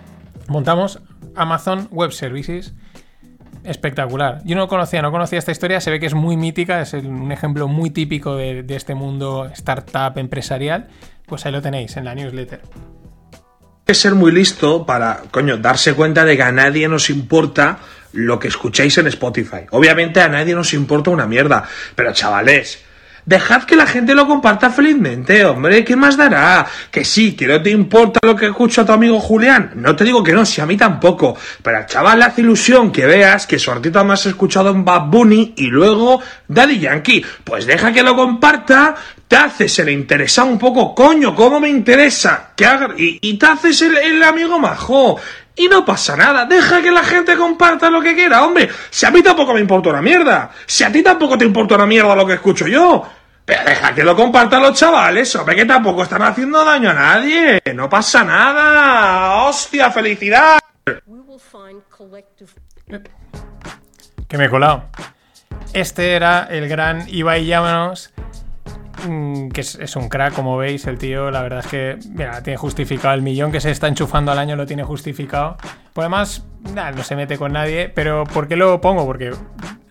[0.49, 0.99] montamos
[1.37, 2.73] Amazon Web Services.
[3.63, 4.41] Espectacular.
[4.43, 7.31] Yo no conocía, no conocía esta historia, se ve que es muy mítica, es un
[7.31, 10.87] ejemplo muy típico de, este mundo startup empresarial.
[11.25, 12.61] Pues ahí lo tenéis en la newsletter.
[13.85, 17.79] que ser muy listo para, coño, darse cuenta de que a nadie nos importa
[18.13, 19.65] lo que escucháis en Spotify.
[19.71, 21.63] Obviamente a nadie nos importa una mierda,
[21.95, 22.83] pero chavales,
[23.25, 26.65] dejad que la gente lo comparta felizmente, hombre, ¿qué más dará?
[26.89, 30.23] Que sí, que no te importa lo que escucha tu amigo Julián, no te digo
[30.23, 33.59] que no, si a mí tampoco, pero al chaval le hace ilusión que veas que
[33.59, 38.15] su artista más escuchado en Bad Bunny y luego Daddy Yankee, pues deja que lo
[38.15, 38.95] comparta,
[39.27, 42.51] te haces el interesado un poco, coño, ¿cómo me interesa?
[42.55, 42.67] Que
[42.97, 45.19] y, y te haces el, el amigo majo.
[45.61, 48.67] Y no pasa nada, deja que la gente comparta lo que quiera, hombre.
[48.89, 50.49] Si a mí tampoco me importa una mierda.
[50.65, 53.07] Si a ti tampoco te importa una mierda lo que escucho yo.
[53.45, 57.61] Pero deja que lo compartan los chavales, hombre, que tampoco están haciendo daño a nadie.
[57.75, 59.43] No pasa nada.
[59.43, 60.57] Hostia, felicidad.
[64.27, 64.85] Que me he colado.
[65.73, 68.40] Este era el gran Ibai Llanos, mm,
[69.53, 71.97] que es, un crack, como veis, el tío, la verdad es que,
[72.43, 75.57] tiene justificado el millón que se está enchufando al año, lo tiene justificado.
[75.93, 79.05] Pues además, nah, no se mete con nadie, pero ¿por qué lo pongo?
[79.05, 79.31] Porque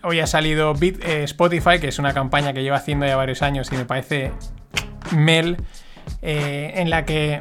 [0.03, 3.41] hoy ha salido Bit- eh, Spotify, que es una campaña que lleva haciendo ya varios
[3.41, 4.31] años y me parece
[5.15, 5.57] Mel,
[6.21, 7.39] eh, en la que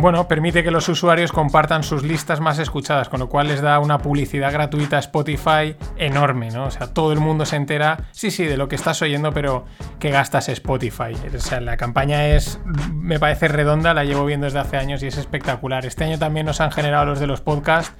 [0.00, 3.78] bueno, permite que los usuarios compartan sus listas más escuchadas, con lo cual les da
[3.78, 6.66] una publicidad gratuita a Spotify enorme, ¿no?
[6.66, 9.64] O sea, todo el mundo se entera, sí, sí, de lo que estás oyendo, pero
[9.98, 11.14] que gastas Spotify.
[11.34, 12.60] O sea, la campaña es,
[12.92, 15.86] me parece redonda, la llevo viendo desde hace años y es espectacular.
[15.86, 17.94] Este año también nos han generado los de los podcasts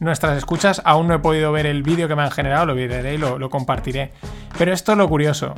[0.00, 0.82] nuestras escuchas.
[0.84, 3.38] Aún no he podido ver el vídeo que me han generado, lo veré y lo,
[3.38, 4.12] lo compartiré.
[4.56, 5.54] Pero esto es lo curioso.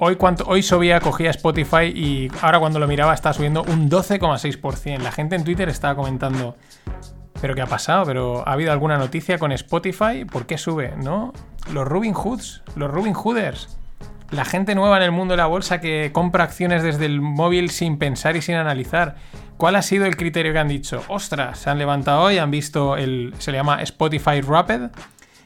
[0.00, 4.98] Hoy, hoy subía, cogía Spotify y ahora cuando lo miraba está subiendo un 12,6%.
[4.98, 6.54] La gente en Twitter estaba comentando,
[7.40, 8.04] ¿pero qué ha pasado?
[8.06, 10.24] ¿Pero ha habido alguna noticia con Spotify?
[10.24, 10.94] ¿Por qué sube?
[10.96, 11.32] ¿No?
[11.72, 13.76] Los Robin Hoods, los Robin Hooders.
[14.30, 17.68] La gente nueva en el mundo de la bolsa que compra acciones desde el móvil
[17.70, 19.16] sin pensar y sin analizar.
[19.56, 21.02] ¿Cuál ha sido el criterio que han dicho?
[21.08, 23.34] Ostras, se han levantado hoy, han visto el.
[23.38, 24.90] se le llama Spotify Rapid.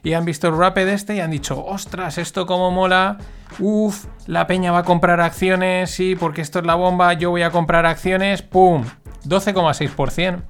[0.03, 3.19] Y han visto el Rapid este y han dicho, ostras, esto como mola.
[3.59, 7.43] Uf, la peña va a comprar acciones, sí, porque esto es la bomba, yo voy
[7.43, 8.43] a comprar acciones.
[8.43, 8.85] ¡Pum!
[9.25, 10.43] 12,6%.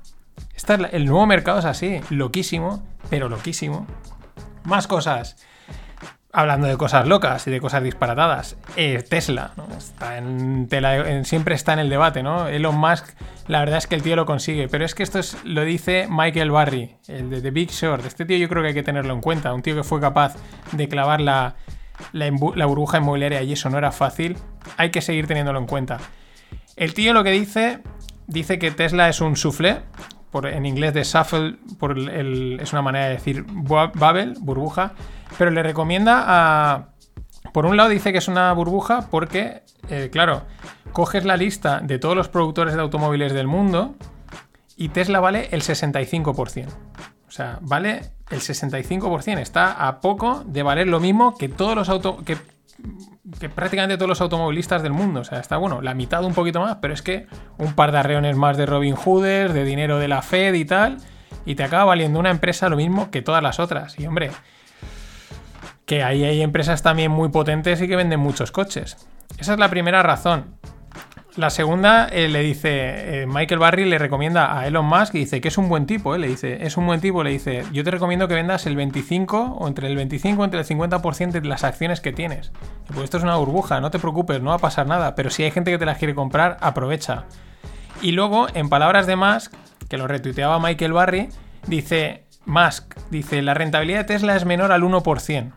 [0.55, 3.87] Este es el nuevo mercado es así, loquísimo, pero loquísimo.
[4.65, 5.37] Más cosas.
[6.35, 9.67] Hablando de cosas locas y de cosas disparatadas, eh, Tesla, ¿no?
[11.25, 12.49] Siempre está en el debate, ¿no?
[12.49, 13.07] Elon Musk,
[13.49, 16.07] la verdad es que el tío lo consigue, pero es que esto es- lo dice
[16.09, 18.07] Michael Barry, el de The Big Short.
[18.07, 20.35] Este tío yo creo que hay que tenerlo en cuenta, un tío que fue capaz
[20.73, 21.57] de clavar la,
[22.13, 24.39] la, la burbuja inmobiliaria y eso no era fácil,
[24.79, 25.99] hay que seguir teniéndolo en cuenta.
[26.77, 27.81] El tío lo que dice,
[28.27, 29.81] dice que Tesla es un soufflé,
[30.47, 34.93] en inglés de shuffle, por el- es una manera de decir bubble, burbuja,
[35.39, 36.89] pero le recomienda a...
[37.53, 40.43] Por un lado dice que es una burbuja porque, eh, claro,
[40.93, 43.95] coges la lista de todos los productores de automóviles del mundo
[44.77, 46.69] y Tesla vale el 65%.
[47.29, 49.39] O sea, vale el 65%.
[49.39, 52.19] Está a poco de valer lo mismo que todos los auto
[53.39, 55.21] que prácticamente todos los automovilistas del mundo.
[55.21, 57.27] O sea, está bueno, la mitad un poquito más, pero es que
[57.59, 60.99] un par de arreones más de Robin Hooders, de dinero de la Fed y tal,
[61.45, 63.99] y te acaba valiendo una empresa lo mismo que todas las otras.
[63.99, 64.31] Y hombre,
[65.87, 68.97] que ahí hay empresas también muy potentes y que venden muchos coches.
[69.39, 70.57] Esa es la primera razón.
[71.37, 75.41] La segunda eh, le dice, eh, Michael Barry le recomienda a Elon Musk y dice
[75.41, 77.83] que es un buen tipo, eh, le dice, es un buen tipo, le dice, yo
[77.85, 81.49] te recomiendo que vendas el 25 o entre el 25 o entre el 50% de
[81.49, 82.53] las acciones que tienes.
[82.89, 85.43] Pues esto es una burbuja, no te preocupes, no va a pasar nada, pero si
[85.43, 87.25] hay gente que te las quiere comprar, aprovecha.
[88.03, 89.55] Y luego, en palabras de Musk,
[89.89, 91.29] que lo retuiteaba Michael Barry,
[91.67, 95.53] dice, Musk, dice, la rentabilidad de Tesla es menor al 1%.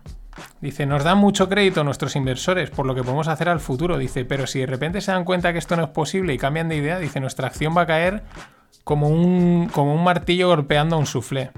[0.62, 3.98] Dice, nos dan mucho crédito nuestros inversores por lo que podemos hacer al futuro.
[3.98, 6.70] Dice, pero si de repente se dan cuenta que esto no es posible y cambian
[6.70, 8.24] de idea, dice, nuestra acción va a caer
[8.84, 11.52] como un, como un martillo golpeando a un suflé.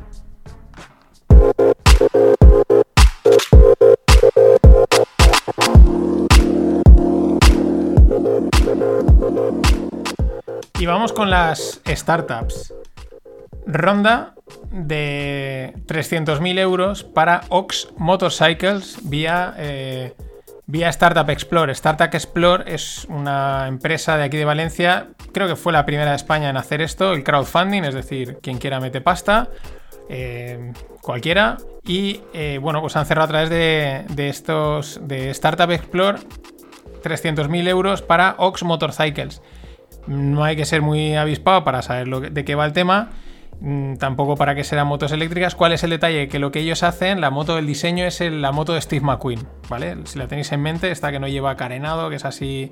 [10.80, 12.74] Y vamos con las startups.
[13.68, 14.34] Ronda
[14.72, 20.16] de 300.000 euros para Ox Motorcycles vía, eh,
[20.66, 21.72] vía Startup Explore.
[21.74, 26.16] Startup Explore es una empresa de aquí de Valencia, creo que fue la primera de
[26.16, 29.50] España en hacer esto, el crowdfunding, es decir, quien quiera mete pasta,
[30.10, 31.58] eh, cualquiera.
[31.86, 36.20] Y eh, bueno, pues han cerrado a través de, de estos, de Startup Explore,
[37.04, 39.42] 300.000 euros para Ox Motorcycles.
[40.08, 43.12] No hay que ser muy avispado para saber de qué va el tema.
[43.60, 45.56] Mm, Tampoco para que serán motos eléctricas.
[45.56, 46.28] ¿Cuál es el detalle?
[46.28, 49.04] Que lo que ellos hacen, la moto del diseño es el- la moto de Steve
[49.06, 49.96] McQueen, ¿vale?
[50.06, 52.72] Si la tenéis en mente, esta que no lleva carenado, que es así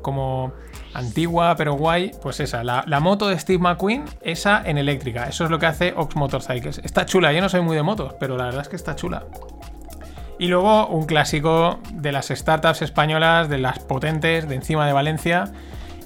[0.00, 0.52] como
[0.94, 5.24] antigua pero guay, pues esa, la, la moto de Steve McQueen, esa en eléctrica.
[5.28, 6.78] Eso es lo que hace Ox Motorcycles.
[6.84, 9.24] Está chula, yo no soy muy de motos, pero la verdad es que está chula.
[10.38, 15.44] Y luego un clásico de las startups españolas, de las potentes, de encima de Valencia.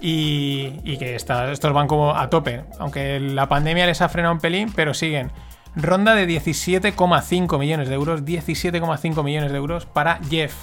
[0.01, 2.65] Y, y que está- estos van como a tope.
[2.79, 5.31] Aunque la pandemia les ha frenado un pelín, pero siguen.
[5.75, 8.25] Ronda de 17,5 millones de euros.
[8.25, 10.55] 17,5 millones de euros para Jeff.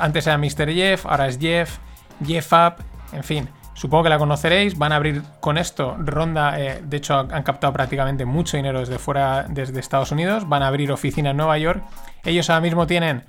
[0.00, 0.72] Antes era Mr.
[0.72, 1.78] Jeff, ahora es Jeff.
[2.24, 2.74] Jeff Up,
[3.12, 3.48] en fin.
[3.74, 4.78] Supongo que la conoceréis.
[4.78, 6.60] Van a abrir con esto ronda.
[6.60, 10.48] eh, de hecho, han captado prácticamente mucho dinero desde fuera, desde Estados Unidos.
[10.48, 11.82] Van a abrir oficina en Nueva York.
[12.24, 13.24] Ellos ahora mismo tienen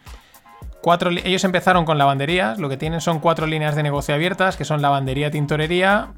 [0.86, 1.09] cuatro.
[1.09, 2.59] Ellos empezaron con lavanderías.
[2.59, 6.13] Lo que tienen son cuatro líneas de negocio abiertas, que son lavandería, tintorería,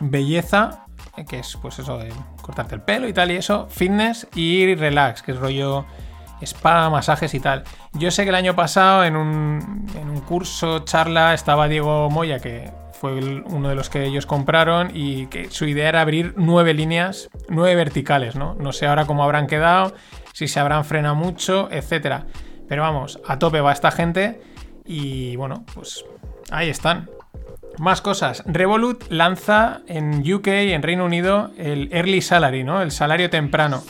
[0.00, 0.86] belleza,
[1.18, 4.74] eh, que es pues eso de cortarte el pelo y tal, y eso, fitness y
[4.74, 5.84] relax, que es rollo
[6.40, 7.64] spa, masajes y tal.
[7.92, 12.38] Yo sé que el año pasado en un, en un curso, charla, estaba Diego Moya,
[12.38, 13.12] que fue
[13.44, 17.74] uno de los que ellos compraron, y que su idea era abrir nueve líneas, nueve
[17.74, 18.54] verticales, ¿no?
[18.54, 19.92] No sé ahora cómo habrán quedado,
[20.32, 22.24] si se habrán frenado mucho, etcétera.
[22.70, 24.40] Pero vamos, a tope va esta gente,
[24.86, 26.04] y bueno, pues
[26.52, 27.10] ahí están.
[27.78, 28.44] Más cosas.
[28.46, 32.80] Revolut lanza en UK, en Reino Unido, el Early Salary, ¿no?
[32.80, 33.82] El salario temprano.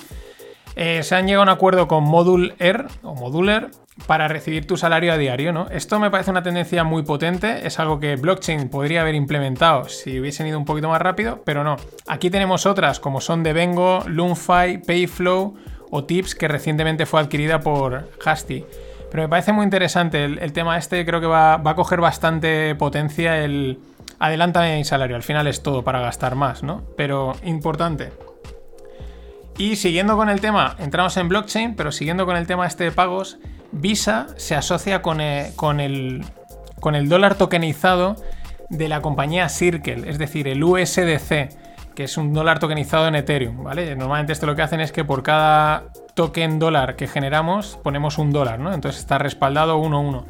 [0.76, 3.70] Eh, se han llegado a un acuerdo con Modul Air o Modular
[4.06, 5.68] para recibir tu salario a diario, ¿no?
[5.68, 10.18] Esto me parece una tendencia muy potente, es algo que blockchain podría haber implementado si
[10.18, 11.76] hubiesen ido un poquito más rápido, pero no.
[12.06, 15.54] Aquí tenemos otras como son Devengo, Loomfi, Payflow
[15.90, 18.64] o Tips que recientemente fue adquirida por Hasty.
[19.10, 22.74] Pero me parece muy interesante el, tema este, creo que va, va, a coger bastante
[22.76, 23.78] potencia el
[24.20, 26.82] adelántame mi salario, al final es todo para gastar más, ¿no?
[26.96, 28.12] Pero importante.
[29.58, 32.92] Y siguiendo con el tema, entramos en blockchain, pero siguiendo con el tema este de
[32.92, 33.38] pagos,
[33.72, 36.24] Visa se asocia con eh, con el,
[36.80, 38.16] con el dólar tokenizado
[38.68, 41.50] de la compañía Circle, es decir, el USDC,
[42.00, 43.94] que es un dólar tokenizado en Ethereum, ¿vale?
[43.94, 48.32] Normalmente esto lo que hacen es que por cada token dólar que generamos ponemos un
[48.32, 48.72] dólar, ¿no?
[48.72, 50.26] Entonces está respaldado uno a uno.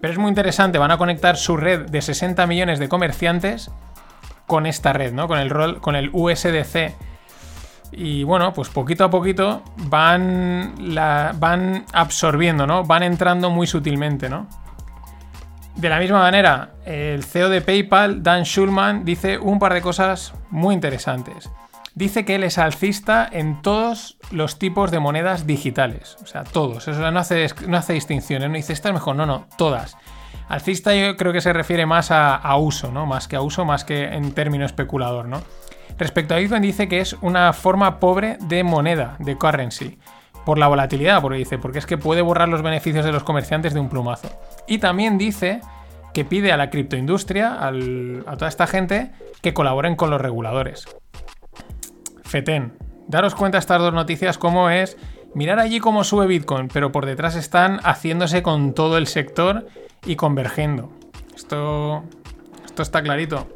[0.00, 3.70] Pero es muy interesante, van a conectar su red de 60 millones de comerciantes
[4.46, 5.28] con esta red, ¿no?
[5.28, 6.94] Con el, rol, con el USDC.
[7.92, 10.72] Y bueno, pues poquito a poquito van,
[11.38, 12.84] van absorbiendo, ¿no?
[12.84, 14.46] Van entrando muy sutilmente, ¿no?
[15.76, 20.34] De la misma manera, el CEO de PayPal, Dan Schulman, dice un par de cosas
[20.50, 21.50] muy interesantes.
[21.94, 26.16] Dice que él es alcista en todos los tipos de monedas digitales.
[26.22, 26.88] O sea, todos.
[26.88, 28.48] Eso no hace, distinciones.
[28.48, 29.16] No dice, esta es mejor.
[29.16, 29.96] No, no, todas.
[30.48, 33.04] Alcista yo creo que se refiere más a, a, uso, ¿no?
[33.04, 35.42] Más que a uso, más que en término especulador, ¿no?
[35.98, 39.98] Respecto a Bitcoin dice que es una forma pobre de moneda, de currency.
[40.44, 43.74] Por la volatilidad, porque dice, porque es que puede borrar los beneficios de los comerciantes
[43.74, 44.28] de un plumazo.
[44.66, 45.60] Y también dice
[46.12, 50.86] que pide a la criptoindustria, al, a toda esta gente, que colaboren con los reguladores.
[52.24, 52.74] FETEN.
[53.08, 54.96] Daros cuenta estas dos noticias cómo es
[55.34, 59.66] mirar allí cómo sube Bitcoin, pero por detrás están haciéndose con todo el sector
[60.06, 60.90] y convergiendo.
[61.34, 62.04] Esto,
[62.64, 63.48] esto está clarito.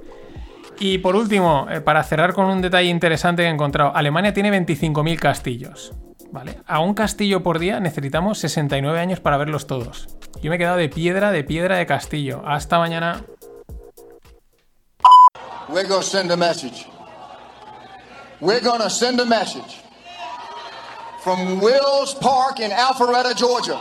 [0.79, 4.51] Y por último, eh, para cerrar con un detalle interesante que he encontrado, Alemania tiene
[4.51, 5.95] 25.000 castillos.
[6.33, 6.61] ¿Vale?
[6.67, 10.09] A un castillo por día necesitamos 69 años para verlos todos.
[10.43, 12.43] Yo me he quedado de piedra, de piedra de castillo.
[12.45, 13.25] Hasta mañana.
[15.69, 16.87] We're gonna send a message.
[18.41, 19.83] We're gonna send a message
[21.23, 23.81] from Wills Park in Alpharetta, Georgia,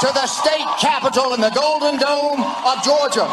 [0.00, 3.24] to the state capitol in the Golden Dome of Georgia,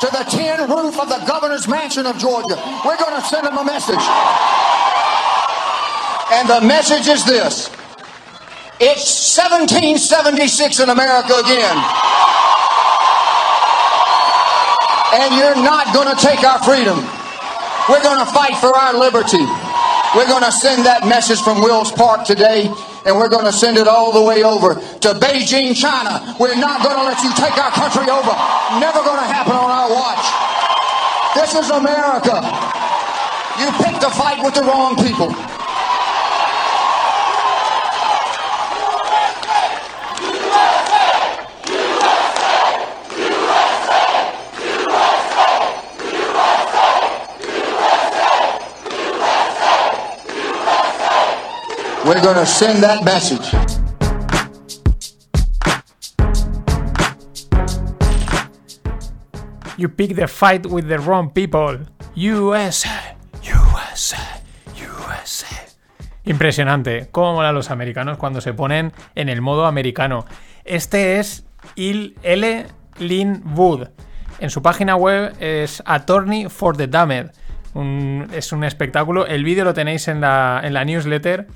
[0.00, 2.56] to the tin roof of the governor's mansion of Georgia.
[2.84, 4.04] We're gonna send them a message.
[6.30, 7.70] And the message is this.
[8.80, 11.76] It's 1776 in America again.
[15.18, 17.00] And you're not going to take our freedom.
[17.88, 19.42] We're going to fight for our liberty.
[20.14, 22.70] We're going to send that message from Wills Park today,
[23.08, 26.36] and we're going to send it all the way over to Beijing, China.
[26.38, 28.32] We're not going to let you take our country over.
[28.78, 30.24] Never going to happen on our watch.
[31.34, 32.36] This is America.
[33.56, 35.57] You picked a fight with the wrong people.
[52.08, 53.52] We're going to send that message.
[59.76, 61.80] You pick the fight with the wrong people.
[62.14, 64.40] USA, USA,
[64.74, 65.66] USA.
[66.24, 67.10] Impresionante.
[67.12, 70.24] Cómo molan los americanos cuando se ponen en el modo americano.
[70.64, 71.44] Este es
[71.74, 72.68] Il L.
[73.00, 73.88] Lin Wood.
[74.38, 77.32] En su página web es Attorney for the Damned.
[78.32, 79.26] Es un espectáculo.
[79.26, 81.48] El vídeo lo tenéis en la, en la newsletter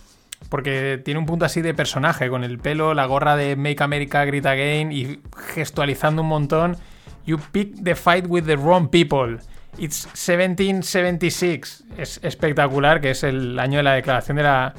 [0.48, 4.24] porque tiene un punto así de personaje, con el pelo, la gorra de Make America
[4.24, 5.20] Great Again y
[5.54, 6.76] gestualizando un montón.
[7.24, 9.38] You pick the fight with the wrong people.
[9.78, 11.84] It's 1776.
[11.96, 14.74] Es espectacular, que es el año de la declaración de la,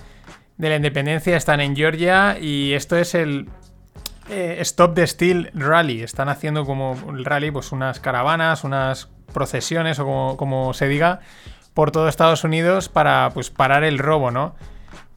[0.57, 1.35] de la independencia.
[1.35, 3.47] Están en Georgia y esto es el
[4.29, 6.03] eh, Stop the Steel Rally.
[6.03, 11.21] Están haciendo como el rally, pues unas caravanas, unas procesiones o como, como se diga,
[11.73, 14.55] por todo Estados Unidos para pues parar el robo, ¿no?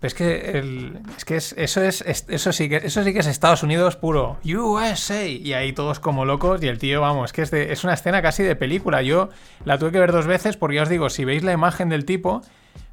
[0.01, 3.21] Pero es que, el, es que es, eso, es, eso, sí que, eso sí que
[3.21, 4.39] es Estados Unidos puro.
[4.45, 5.25] USA.
[5.25, 6.63] Y ahí todos como locos.
[6.63, 9.01] Y el tío, vamos, que es, de, es una escena casi de película.
[9.01, 9.31] Yo
[9.65, 12.05] la tuve que ver dos veces porque ya os digo, si veis la imagen del
[12.05, 12.43] tipo,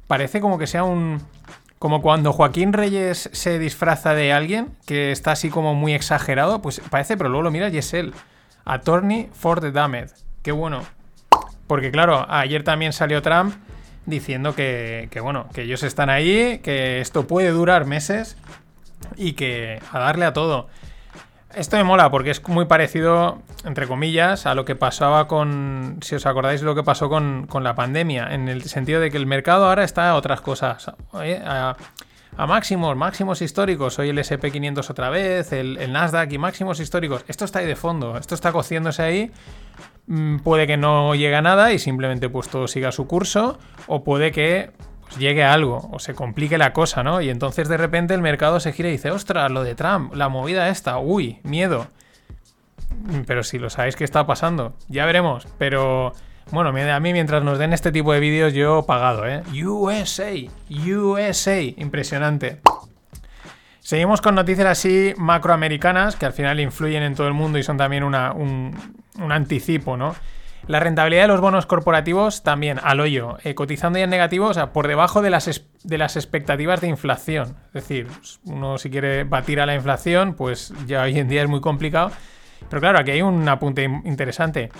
[0.06, 1.20] parece como que sea un...
[1.78, 6.80] Como cuando Joaquín Reyes se disfraza de alguien que está así como muy exagerado, pues
[6.88, 8.14] parece, pero luego lo miras y es él.
[8.64, 10.10] Attorney for the Damned.
[10.42, 10.80] Qué bueno.
[11.66, 13.54] Porque claro, ayer también salió Trump
[14.06, 18.36] diciendo que, que, bueno, que ellos están ahí, que esto puede durar meses
[19.16, 20.68] y que a darle a todo.
[21.54, 26.16] Esto me mola porque es muy parecido, entre comillas, a lo que pasaba con, si
[26.16, 29.26] os acordáis, lo que pasó con, con la pandemia, en el sentido de que el
[29.26, 30.90] mercado ahora está a otras cosas.
[31.12, 31.76] A,
[32.36, 34.00] a, máximos, máximos históricos.
[34.00, 37.24] Hoy el SP500 otra vez, el, el Nasdaq y máximos históricos.
[37.28, 39.32] Esto está ahí de fondo, esto está cociéndose ahí
[40.42, 44.32] puede que no llegue a nada y simplemente pues todo siga su curso o puede
[44.32, 47.20] que pues llegue algo o se complique la cosa, ¿no?
[47.20, 50.28] Y entonces de repente el mercado se gira y dice, ostras, lo de Trump, la
[50.28, 51.86] movida esta, uy, miedo.
[53.26, 55.46] Pero si lo sabéis que está pasando, ya veremos.
[55.58, 56.12] Pero
[56.50, 59.42] bueno, a mí mientras nos den este tipo de vídeos yo pagado, ¿eh?
[59.62, 60.32] USA,
[60.70, 62.60] USA, impresionante.
[63.80, 67.76] Seguimos con noticias así macroamericanas que al final influyen en todo el mundo y son
[67.76, 68.14] también un,
[69.18, 70.14] un anticipo, ¿no?
[70.66, 74.54] La rentabilidad de los bonos corporativos también al hoyo, eh, cotizando ya en negativo, o
[74.54, 77.56] sea, por debajo de las, de las expectativas de inflación.
[77.66, 78.08] Es decir,
[78.44, 82.12] uno si quiere batir a la inflación, pues ya hoy en día es muy complicado.
[82.70, 84.70] Pero claro, aquí hay un apunte interesante.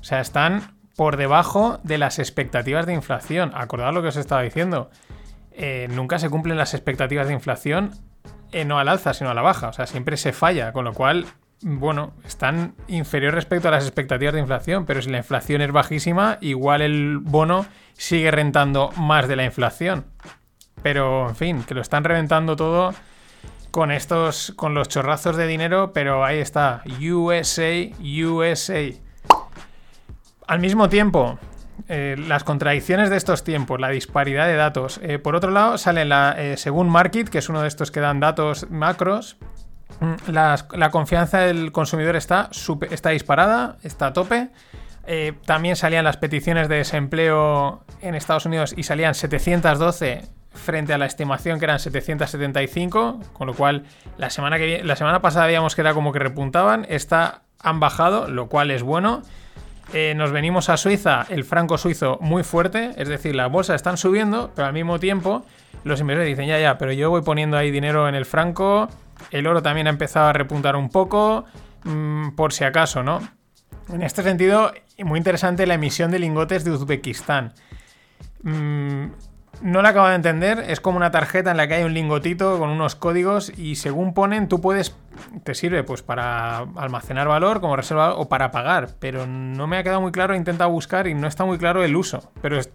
[0.00, 3.52] O sea, están por debajo de las expectativas de inflación.
[3.54, 4.90] Acordad lo que os estaba diciendo.
[5.52, 7.92] Eh, nunca se cumplen las expectativas de inflación
[8.50, 9.68] eh, no al alza, sino a la baja.
[9.68, 11.26] O sea, siempre se falla, con lo cual
[11.66, 16.36] bueno, están inferior respecto a las expectativas de inflación, pero si la inflación es bajísima,
[16.42, 20.04] igual el bono sigue rentando más de la inflación.
[20.82, 22.92] Pero, en fin, que lo están reventando todo
[23.70, 28.92] con estos, con los chorrazos de dinero, pero ahí está, USA, USA.
[30.46, 31.38] Al mismo tiempo,
[31.88, 35.00] eh, las contradicciones de estos tiempos, la disparidad de datos.
[35.02, 38.00] Eh, por otro lado, sale la, eh, según Market, que es uno de estos que
[38.00, 39.38] dan datos macros,
[40.00, 42.50] Mm, la, confianza del consumidor está,
[42.90, 44.50] está disparada, está a tope.
[45.06, 50.22] Eh, también salían las peticiones de desempleo en Estados Unidos y salían 712
[50.54, 53.84] frente a la estimación que eran 775, con lo cual
[54.16, 58.28] la semana, que, la semana pasada veíamos que era como que repuntaban, esta han bajado,
[58.28, 59.22] lo cual es bueno.
[59.92, 63.98] Eh, nos venimos a Suiza, el franco suizo muy fuerte, es decir, las bolsas están
[63.98, 65.44] subiendo, pero al mismo tiempo
[65.84, 68.88] los inversores dicen, ya, ya, pero yo voy poniendo ahí dinero en el franco,
[69.30, 71.44] el oro también ha empezado a repuntar un poco,
[71.84, 73.20] mm, por si acaso, ¿no?
[73.92, 74.72] En este sentido,
[75.04, 77.52] muy interesante la emisión de lingotes de Uzbekistán.
[78.42, 79.06] Mm,
[79.62, 82.58] no la acabo de entender, es como una tarjeta en la que hay un lingotito
[82.58, 84.96] con unos códigos y según ponen tú puedes,
[85.44, 89.82] te sirve pues para almacenar valor como reserva o para pagar, pero no me ha
[89.82, 92.70] quedado muy claro, he intentado buscar y no está muy claro el uso, pero es,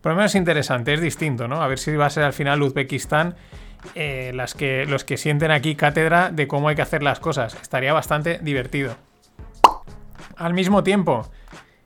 [0.00, 1.62] por lo menos es interesante, es distinto, ¿no?
[1.62, 3.34] A ver si va a ser al final Uzbekistán
[3.94, 7.54] eh, las que, los que sienten aquí cátedra de cómo hay que hacer las cosas.
[7.60, 8.96] Estaría bastante divertido.
[10.36, 11.30] Al mismo tiempo,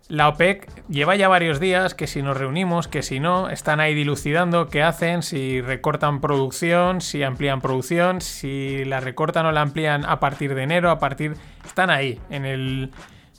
[0.08, 3.92] la OPEC lleva ya varios días que si nos reunimos, que si no, están ahí
[3.92, 10.04] dilucidando qué hacen, si recortan producción, si amplían producción, si la recortan o la amplían
[10.04, 11.34] a partir de enero, a partir...
[11.64, 12.92] Están ahí, en el...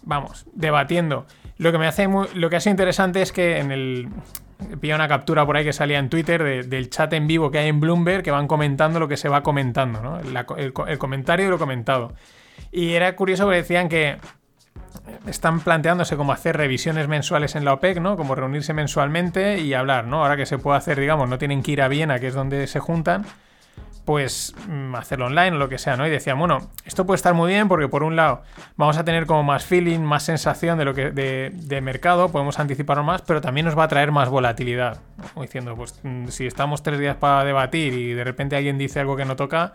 [0.03, 1.25] Vamos, debatiendo.
[1.57, 4.09] Lo que me hace lo que hace interesante es que en el,
[4.79, 7.67] pilla una captura por ahí que salía en Twitter del chat en vivo que hay
[7.67, 10.19] en Bloomberg que van comentando lo que se va comentando, ¿no?
[10.57, 12.13] el, comentario de lo comentado.
[12.71, 14.17] Y era curioso porque decían que
[15.27, 18.17] están planteándose como hacer revisiones mensuales en la OPEC, ¿no?
[18.17, 20.23] Como reunirse mensualmente y hablar, ¿no?
[20.23, 22.67] Ahora que se puede hacer, digamos, no tienen que ir a Viena, que es donde
[22.67, 23.25] se juntan,
[24.07, 26.07] pues mm, hacerlo online o lo que sea, ¿no?
[26.07, 28.41] Y decían, bueno, esto puede estar muy bien porque por un lado
[28.77, 33.03] vamos a tener como más feeling, más sensación de lo que de, mercado, podemos anticiparlo
[33.03, 35.01] más, pero también nos va a traer más volatilidad.
[35.35, 39.17] Diciendo, pues mm, si estamos tres días para debatir y de repente alguien dice algo
[39.17, 39.73] que no toca,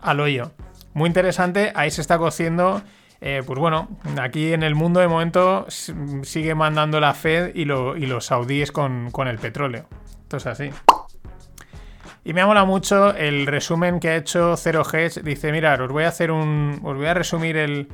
[0.00, 0.52] al hoyo.
[0.94, 2.80] Muy interesante, ahí se está cociendo.
[3.20, 3.88] Eh, pues bueno,
[4.22, 9.26] aquí en el mundo de momento sigue mandando la Fed y, los saudíes con, con
[9.26, 9.86] el petróleo.
[10.22, 10.70] Esto es así.
[12.28, 15.22] Y me ha molado mucho el resumen que ha hecho Zero Hedge.
[15.22, 16.78] Dice, mirad, os voy a hacer un.
[16.84, 17.88] Os voy a resumir el,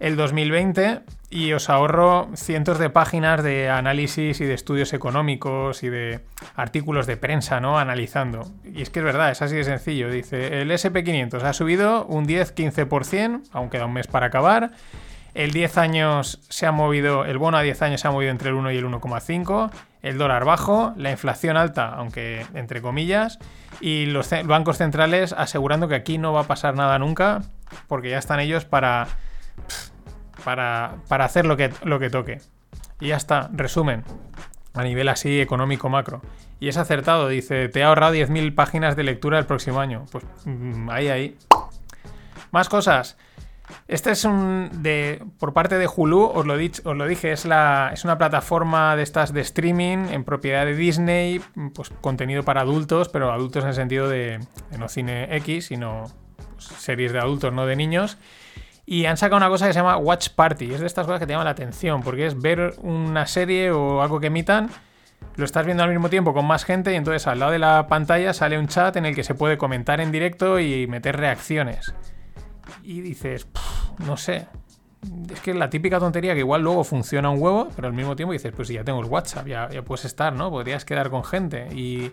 [0.00, 1.00] el 2020
[1.30, 6.20] y os ahorro cientos de páginas de análisis y de estudios económicos y de
[6.56, 7.78] artículos de prensa, ¿no?
[7.78, 8.46] Analizando.
[8.70, 10.10] Y es que es verdad, es así de sencillo.
[10.10, 14.72] Dice, el SP500 ha subido un 10-15%, aún queda un mes para acabar.
[15.32, 18.50] El 10 años se ha movido, el bono a 10 años se ha movido entre
[18.50, 19.70] el 1 y el 1,5
[20.04, 23.38] el dólar bajo, la inflación alta, aunque entre comillas,
[23.80, 27.40] y los bancos centrales asegurando que aquí no va a pasar nada nunca,
[27.88, 29.08] porque ya están ellos para,
[30.44, 32.42] para, para hacer lo que, lo que toque.
[33.00, 34.04] Y ya está, resumen,
[34.74, 36.20] a nivel así económico macro.
[36.60, 40.04] Y es acertado, dice, te ha ahorrado 10.000 páginas de lectura el próximo año.
[40.12, 41.38] Pues mm, ahí, ahí.
[42.52, 43.16] Más cosas.
[43.88, 44.70] Este es un.
[45.38, 50.24] Por parte de Hulu, os lo, dije, es, una plataforma de estas de streaming en
[50.24, 51.40] propiedad de Disney,
[51.74, 54.40] pues contenido para adultos, pero adultos en el sentido de,
[54.78, 56.04] no cine X, sino
[56.58, 58.18] series de adultos, no de niños.
[58.86, 60.72] Y han sacado una cosa que se llama Watch Party.
[60.72, 64.02] Es de estas cosas que te llaman la atención, porque es ver una serie o
[64.02, 64.70] algo que emitan,
[65.36, 67.86] lo estás viendo al mismo tiempo con más gente y entonces al lado de la
[67.88, 71.94] pantalla sale un chat en el que se puede comentar en directo y meter reacciones
[72.82, 73.46] y dices,
[74.06, 74.46] no sé,
[75.30, 78.32] es que la típica tontería que igual luego funciona un huevo, pero al mismo tiempo
[78.32, 80.50] dices, pues si ya tengo el WhatsApp, ya, puedes estar, ¿no?
[80.50, 82.12] Podrías quedar con gente y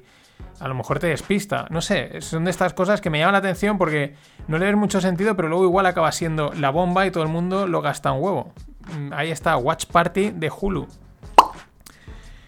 [0.59, 1.67] a lo mejor te despista.
[1.69, 4.15] No sé, son de estas cosas que me llaman la atención porque
[4.47, 7.29] no le ves mucho sentido, pero luego igual acaba siendo la bomba y todo el
[7.29, 8.53] mundo lo gasta un huevo.
[8.97, 10.87] Mm, Ahí está, Watch Party de Hulu.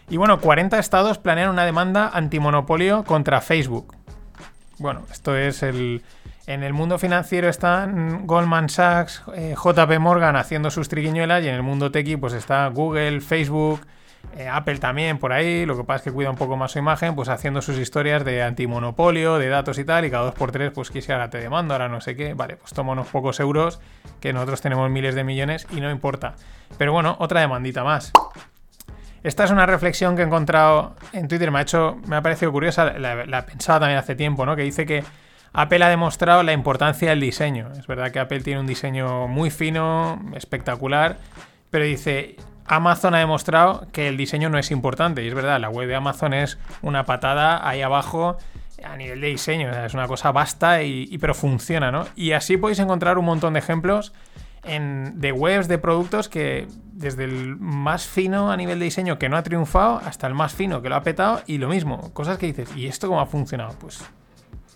[0.10, 3.95] Y bueno, 40 estados planean una demanda antimonopolio contra Facebook.
[4.78, 6.04] Bueno, esto es el...
[6.46, 11.56] En el mundo financiero están Goldman Sachs, eh, JP Morgan haciendo sus triquiñuelas y en
[11.56, 13.80] el mundo techie pues está Google, Facebook,
[14.36, 16.80] eh, Apple también por ahí, lo que pasa es que cuida un poco más su
[16.80, 20.52] imagen, pues haciendo sus historias de antimonopolio, de datos y tal, y cada dos por
[20.52, 23.39] tres, pues quisiera ahora te demando, ahora no sé qué, vale, pues toma unos pocos
[23.39, 23.80] euros,
[24.20, 26.36] que nosotros tenemos miles de millones y no importa.
[26.78, 28.12] Pero bueno, otra demandita más.
[29.24, 32.52] Esta es una reflexión que he encontrado en Twitter, me ha hecho, me ha parecido
[32.52, 34.58] curiosa, la, la he pensado también hace tiempo, ¿no?
[34.58, 35.06] Que dice que
[35.54, 37.72] Apple ha demostrado la importancia del diseño.
[37.78, 41.18] Es verdad que Apple tiene un diseño muy fino, espectacular,
[41.70, 42.36] pero dice,
[42.66, 45.24] Amazon ha demostrado que el diseño no es importante.
[45.24, 48.38] Y es verdad, la web de Amazon es una patada ahí abajo
[48.84, 49.70] a nivel de diseño.
[49.70, 52.06] Es una cosa vasta y, y- pero funciona, ¿no?
[52.16, 54.12] Y así podéis encontrar un montón de ejemplos
[54.64, 59.30] en- de webs de productos que desde el más fino a nivel de diseño que
[59.30, 62.12] no ha triunfado hasta el más fino que lo ha petado y lo mismo.
[62.14, 63.76] Cosas que dices, ¿y esto cómo ha funcionado?
[63.80, 64.04] Pues,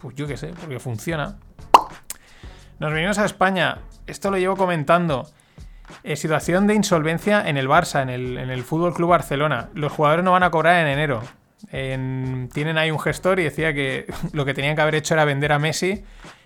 [0.02, 1.38] pues yo qué sé, porque funciona.
[2.80, 3.80] Nos venimos a España.
[4.06, 5.28] Esto lo llevo comentando.
[6.04, 9.70] Eh, situación de insolvencia en el Barça, en el, en el Fútbol Club Barcelona.
[9.74, 11.22] Los jugadores no van a cobrar en enero.
[11.72, 15.26] En- tienen ahí un gestor y decía que lo que tenían que haber hecho era
[15.26, 16.04] vender a Messi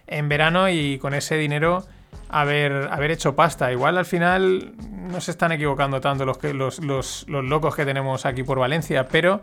[0.07, 1.85] en verano y con ese dinero
[2.29, 3.71] haber, haber hecho pasta.
[3.71, 8.25] Igual al final no se están equivocando tanto los, los, los- los locos que tenemos
[8.25, 9.41] aquí por Valencia, pero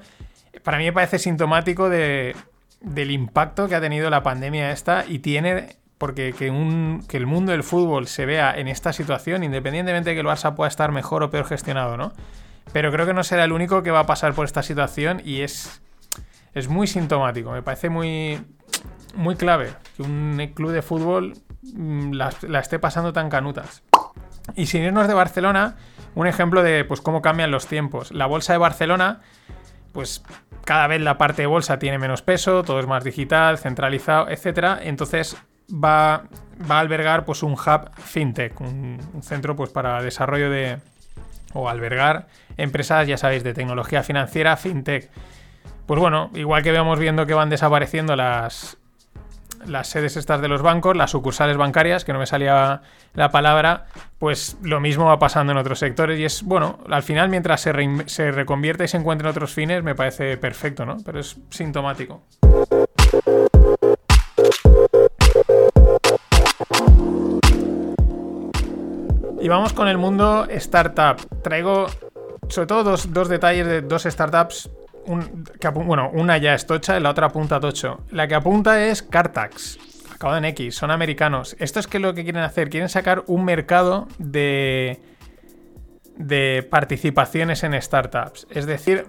[0.63, 2.35] para mí me parece sintomático de,
[2.81, 7.27] del impacto que ha tenido la pandemia esta y tiene porque que, un, que el
[7.27, 10.93] mundo del fútbol se vea en esta situación, independientemente de que el Barça pueda estar
[10.93, 12.13] mejor o peor gestionado, ¿no?
[12.73, 15.41] Pero creo que no será el único que va a pasar por esta situación y
[15.41, 15.83] es,
[16.55, 17.51] es muy sintomático.
[17.51, 18.41] Me parece muy,
[19.15, 23.83] muy clave que un club de fútbol mm, la, la esté pasando tan canutas.
[24.55, 25.77] Y sin irnos de Barcelona,
[26.15, 28.13] un ejemplo de pues, cómo cambian los tiempos.
[28.13, 29.21] La bolsa de Barcelona,
[29.93, 30.23] pues
[30.65, 34.81] cada vez la parte de bolsa tiene menos peso, todo es más digital, centralizado, etc.
[34.83, 35.37] Entonces
[35.73, 36.25] va,
[36.71, 40.79] va a albergar pues, un hub fintech, un, centro pues, para desarrollo de,
[41.55, 45.11] o albergar empresas, ya sabéis, de tecnología financiera, fintech.
[45.87, 48.77] Pues bueno, igual que vamos viendo que van desapareciendo las,
[49.69, 52.83] las sedes estas de los bancos, las sucursales bancarias, que no me salía
[53.15, 53.87] la palabra,
[54.19, 57.73] pues lo mismo va pasando en otros sectores y es, bueno, al final mientras se,
[57.73, 60.97] rein- se reconvierte y se encuentre en otros fines, me parece perfecto, ¿no?
[61.05, 62.23] Pero es sintomático.
[69.41, 71.17] Y vamos con el mundo startup.
[71.43, 71.87] Traigo
[72.49, 74.71] sobre todo dos, dos detalles de dos startups.
[75.75, 78.01] Bueno, una ya es tocha la otra apunta a tocho.
[78.11, 79.79] La que apunta es Cartax.
[80.15, 81.57] Acabado en X, son americanos.
[81.59, 85.01] Esto es que lo que quieren hacer, quieren sacar un mercado de
[86.17, 88.47] de participaciones en startups.
[88.51, 89.07] Es decir,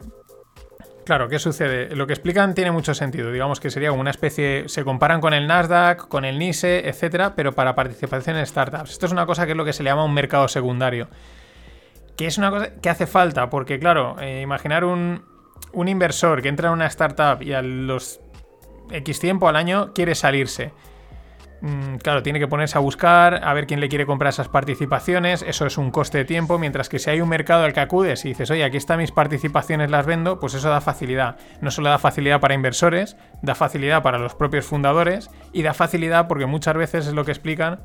[1.10, 1.96] Claro, ¿qué sucede?
[1.96, 3.32] Lo que explican tiene mucho sentido.
[3.32, 4.70] Digamos que sería como una especie.
[4.70, 8.92] Se comparan con el Nasdaq, con el NISE, etcétera, pero para participación en startups.
[8.92, 11.10] Esto es una cosa que es lo que se le llama un mercado secundario.
[12.16, 15.24] Que es una cosa que hace falta, porque, claro, eh, imaginar un,
[15.74, 18.20] un inversor que entra en una startup y a los
[18.92, 20.74] X tiempo al año quiere salirse.
[21.62, 25.42] Mm, claro, tiene que ponerse a buscar, a ver quién le quiere comprar esas participaciones,
[25.42, 28.24] eso es un coste de tiempo, mientras que si hay un mercado al que acudes
[28.24, 31.36] y dices, oye, aquí están mis participaciones, las vendo, pues eso da facilidad.
[31.60, 36.28] No solo da facilidad para inversores, da facilidad para los propios fundadores y da facilidad
[36.28, 37.82] porque muchas veces es lo que explican.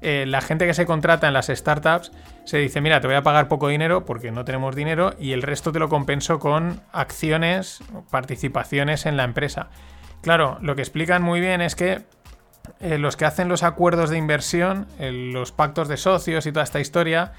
[0.00, 2.12] Eh, la gente que se contrata en las startups
[2.44, 5.42] se dice, mira, te voy a pagar poco dinero porque no tenemos dinero y el
[5.42, 7.80] resto te lo compenso con acciones,
[8.10, 9.70] participaciones en la empresa.
[10.22, 12.04] Claro, lo que explican muy bien es que
[12.80, 16.64] eh, los que hacen los acuerdos de inversión, eh, los pactos de socios y toda
[16.64, 17.32] esta historia,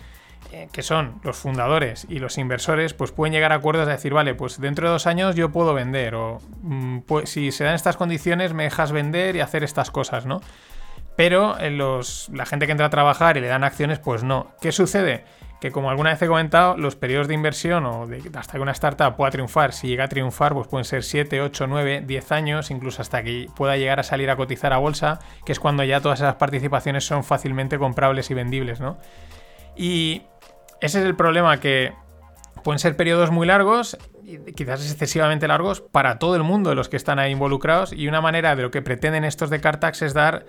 [0.71, 4.33] que son los fundadores y los inversores, pues pueden llegar a acuerdos de decir, vale,
[4.35, 7.97] pues dentro de dos años yo puedo vender, o mm, pues, si se dan estas
[7.97, 10.39] condiciones me dejas vender y hacer estas cosas, ¿no?
[11.19, 14.53] Pero en los, la gente que entra a trabajar y le dan acciones, pues no.
[14.61, 15.25] ¿Qué sucede?
[15.59, 19.17] Que como alguna vez he comentado, los periodos de inversión o hasta que una startup
[19.17, 23.01] pueda triunfar, si llega a triunfar, pues pueden ser 7, 8, 9, 10 años, incluso
[23.01, 26.21] hasta que pueda llegar a salir a cotizar a bolsa, que es cuando ya todas
[26.21, 28.97] esas participaciones son fácilmente comprables y vendibles, ¿no?
[29.75, 30.21] Y
[30.79, 31.91] ese es el problema que
[32.63, 33.97] pueden ser periodos muy largos,
[34.55, 38.21] quizás excesivamente largos, para todo el mundo de los que están ahí involucrados, y una
[38.21, 40.45] manera de lo que pretenden estos de Cartax es dar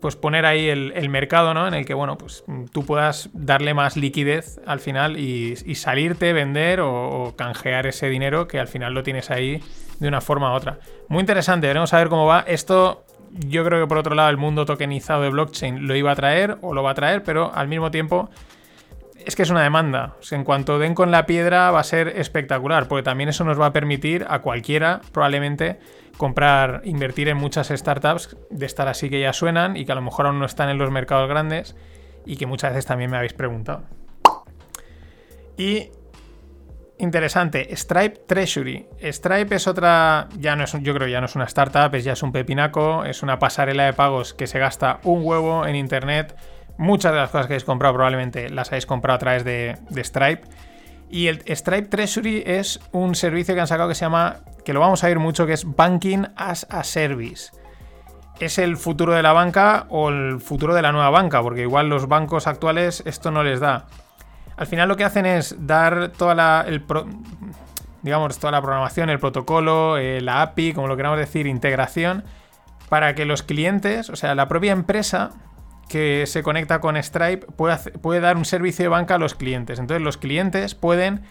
[0.00, 1.68] pues poner ahí el, el mercado, ¿no?
[1.68, 6.32] En el que, bueno, pues tú puedas darle más liquidez al final y, y salirte,
[6.32, 9.62] vender o, o canjear ese dinero que al final lo tienes ahí
[9.98, 10.78] de una forma u otra.
[11.08, 12.44] Muy interesante, veremos a ver cómo va.
[12.46, 16.16] Esto yo creo que por otro lado el mundo tokenizado de blockchain lo iba a
[16.16, 18.30] traer o lo va a traer, pero al mismo tiempo
[19.24, 20.16] es que es una demanda.
[20.30, 23.66] En cuanto den con la piedra va a ser espectacular, porque también eso nos va
[23.66, 25.78] a permitir a cualquiera probablemente
[26.16, 30.02] comprar, invertir en muchas startups de estar así que ya suenan y que a lo
[30.02, 31.76] mejor aún no están en los mercados grandes
[32.26, 33.84] y que muchas veces también me habéis preguntado.
[35.56, 35.90] Y
[36.98, 38.86] interesante, Stripe Treasury.
[39.02, 42.12] Stripe es otra, ya no es, yo creo ya no es una startup, es ya
[42.12, 46.36] es un pepinaco, es una pasarela de pagos que se gasta un huevo en internet.
[46.80, 50.48] Muchas de las cosas que habéis comprado probablemente las habéis comprado a través de, Stripe.
[51.10, 54.80] Y el Stripe Treasury es un servicio que han sacado que se llama, que lo
[54.80, 57.52] vamos a ver mucho, que es Banking as a Service.
[58.38, 61.42] ¿Es el futuro de la banca o el futuro de la nueva banca?
[61.42, 63.84] Porque igual los bancos actuales esto no les da.
[64.56, 66.64] Al final lo que hacen es dar toda la,
[68.00, 72.24] digamos, toda la programación, el protocolo, eh, la API, como lo queramos decir, integración,
[72.88, 75.32] para que los clientes, o sea, la propia empresa
[75.90, 79.80] que se conecta con Stripe puede, dar un servicio de banca a los clientes.
[79.80, 81.22] Entonces los clientes pueden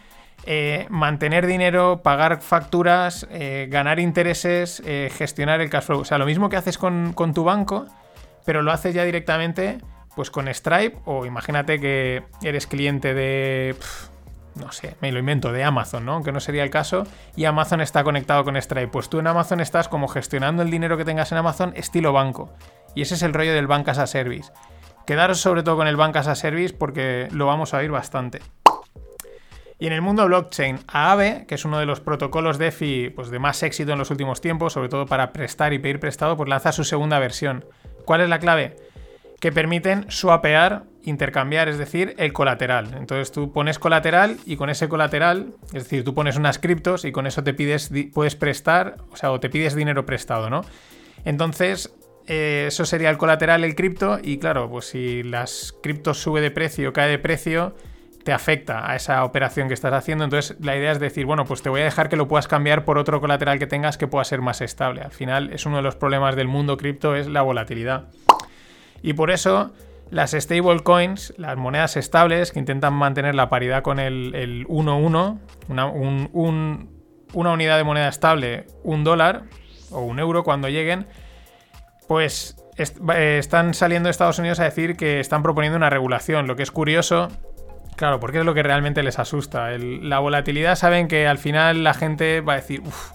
[0.45, 6.01] eh, mantener dinero, pagar facturas, eh, ganar intereses, eh, gestionar el cash flow.
[6.01, 7.85] O sea, lo mismo que haces con, tu banco,
[8.43, 9.77] pero lo haces ya directamente
[10.13, 13.77] pues con Stripe o imagínate que eres cliente de...
[14.55, 16.15] no sé, me lo invento, de Amazon, ¿no?
[16.15, 17.07] Aunque no sería el caso,
[17.37, 18.89] y Amazon está conectado con Stripe.
[18.89, 22.53] Pues tú en Amazon estás como gestionando el dinero que tengas en Amazon estilo banco.
[22.95, 24.51] Y ese es el rollo del Bank as a Service.
[25.05, 28.41] Quedaros sobre todo con el Bank as a Service porque lo vamos a oír bastante.
[29.81, 33.39] Y en el mundo blockchain, Aave, que es uno de los protocolos DeFi pues, de
[33.39, 36.73] más éxito en los últimos tiempos, sobre todo para prestar y pedir prestado, pues lanza
[36.73, 37.63] su segunda versión.
[38.03, 38.75] ¿Cuál es la clave?
[39.39, 42.93] Que permiten swapear, intercambiar, es decir, el colateral.
[42.97, 47.13] Entonces tú pones colateral y con ese colateral, es decir, tú pones unas criptos y
[47.13, 50.65] con eso te pides, puedes prestar, o sea, o te pides dinero prestado, ¿no?
[51.23, 51.93] Entonces,
[52.29, 56.51] eh, eso sería el colateral, el cripto, y claro, pues si las criptos sube de
[56.51, 57.75] precio, cae de precio,
[58.23, 60.23] te afecta a esa operación que estás haciendo.
[60.25, 62.85] Entonces, la idea es decir, bueno, pues te voy a dejar que lo puedas cambiar
[62.85, 65.01] por otro colateral que tengas que pueda ser más estable.
[65.01, 68.09] Al final, es uno de los problemas del mundo cripto, es la volatilidad.
[69.01, 69.71] Y por eso,
[70.11, 75.85] las stablecoins, las monedas estables que intentan mantener la paridad con el, el 1-1, una,
[75.87, 76.89] un- un-
[77.33, 79.43] una unidad de moneda estable, un dólar
[79.91, 81.07] o un euro cuando lleguen,
[82.09, 86.47] pues eh, están saliendo de Estados Unidos a decir que están proponiendo una regulación.
[86.47, 87.27] Lo que es curioso,
[87.97, 89.69] claro, porque es lo que realmente les asusta.
[89.77, 93.11] La volatilidad saben que al final la gente va a decir, uff,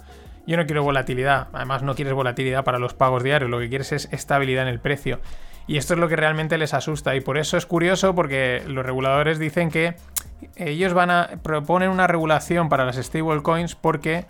[0.46, 1.48] yo no quiero volatilidad.
[1.52, 4.78] Además, no quieres volatilidad para los pagos diarios, lo que quieres es estabilidad en el
[4.78, 5.20] precio.
[5.66, 7.16] Y esto es lo que realmente les asusta.
[7.16, 9.96] Y por eso es curioso porque los reguladores dicen que
[10.54, 14.26] ellos van a proponer una regulación para las stablecoins porque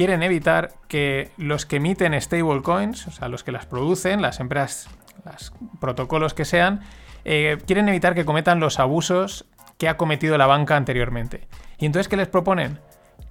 [0.00, 4.88] quieren evitar que los que emiten stablecoins, o sea, los que las producen, las empresas,
[5.26, 6.80] los protocolos que sean,
[7.26, 9.44] eh, quieren evitar que cometan los abusos
[9.76, 11.48] que ha cometido la banca anteriormente.
[11.76, 12.78] Y entonces, ¿qué les proponen?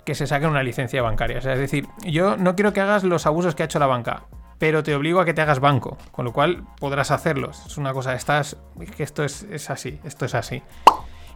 [0.05, 1.39] Que se saquen una licencia bancaria.
[1.39, 3.87] O sea, es decir, yo no quiero que hagas los abusos que ha hecho la
[3.87, 4.25] banca,
[4.59, 7.65] pero te obligo a que te hagas banco, con lo cual podrás hacerlos.
[7.65, 8.57] Es una cosa, estás,
[8.99, 10.61] esto es, es así, esto es así.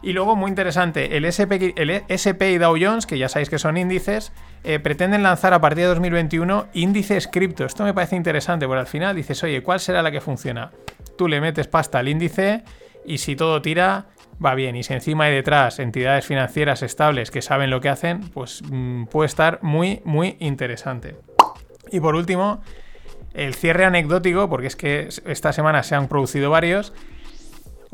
[0.04, 3.58] Y luego, muy interesante, el SP, el SP y Dow Jones, que ya sabéis que
[3.58, 4.32] son índices,
[4.62, 7.64] eh, pretenden lanzar a partir de 2021 índices cripto.
[7.64, 10.72] Esto me parece interesante, porque al final dices, oye, ¿cuál será la que funciona?
[11.16, 12.64] Tú le metes pasta al índice
[13.06, 14.08] y si todo tira,
[14.44, 14.76] va bien.
[14.76, 19.04] Y si encima hay detrás entidades financieras estables que saben lo que hacen, pues mm,
[19.04, 21.16] puede estar muy, muy interesante.
[21.90, 22.62] Y por último,
[23.32, 26.92] el cierre anecdótico, porque es que esta semana se han producido varios.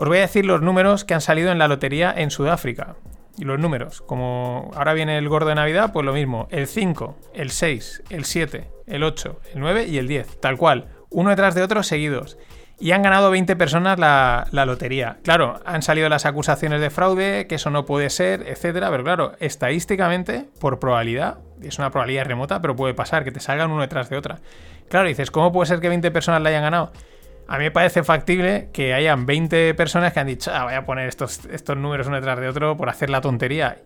[0.00, 2.96] Os voy a decir los números que han salido en la lotería en Sudáfrica.
[3.36, 6.48] Y los números, como ahora viene el gordo de Navidad, pues lo mismo.
[6.50, 10.40] El 5, el 6, el 7, el 8, el 9 y el 10.
[10.40, 10.86] Tal cual.
[11.10, 12.38] Uno detrás de otro seguidos.
[12.78, 15.18] Y han ganado 20 personas la, la lotería.
[15.22, 18.88] Claro, han salido las acusaciones de fraude, que eso no puede ser, etcétera.
[18.90, 23.70] Pero claro, estadísticamente, por probabilidad, es una probabilidad remota, pero puede pasar que te salgan
[23.70, 24.38] uno detrás de otra.
[24.88, 26.90] Claro, dices, ¿cómo puede ser que 20 personas la hayan ganado?
[27.50, 30.84] A mí me parece factible que hayan 20 personas que han dicho, ah, voy a
[30.86, 33.76] poner estos, estos números uno detrás de otro por hacer la tontería.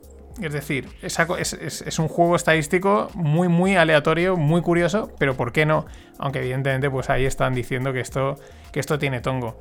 [0.43, 1.19] Es decir, es,
[1.55, 5.87] es- es un juego estadístico muy, muy aleatorio, muy curioso, pero ¿por qué no?
[6.19, 8.37] Aunque evidentemente pues ahí están diciendo que esto,
[8.71, 9.59] que esto tiene tongo.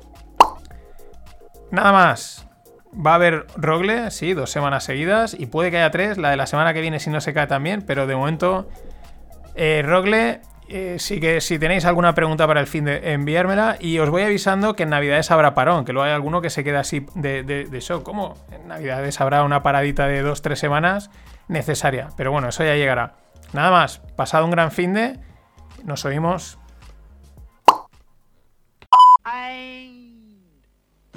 [1.70, 2.46] Nada más.
[2.94, 6.36] Va a haber Rogle, sí, dos semanas seguidas, y puede que haya tres, la de
[6.36, 8.68] la semana que viene si no se cae también, pero de momento
[9.56, 13.98] eh, Rogle eh, sí que si tenéis alguna pregunta para el fin de enviármela y
[13.98, 16.80] os voy avisando que en Navidades habrá parón, que luego hay alguno que se queda
[16.80, 18.02] así de, de, de.
[18.02, 18.34] ¿Cómo?
[18.50, 21.10] En Navidades habrá una paradita de dos, tres semanas
[21.48, 22.08] necesaria.
[22.16, 23.14] Pero bueno, eso ya llegará.
[23.52, 25.18] Nada más, pasado un gran fin de.
[25.84, 26.58] Nos oímos.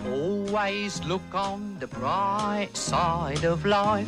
[0.06, 4.08] Always look on the bright side of life.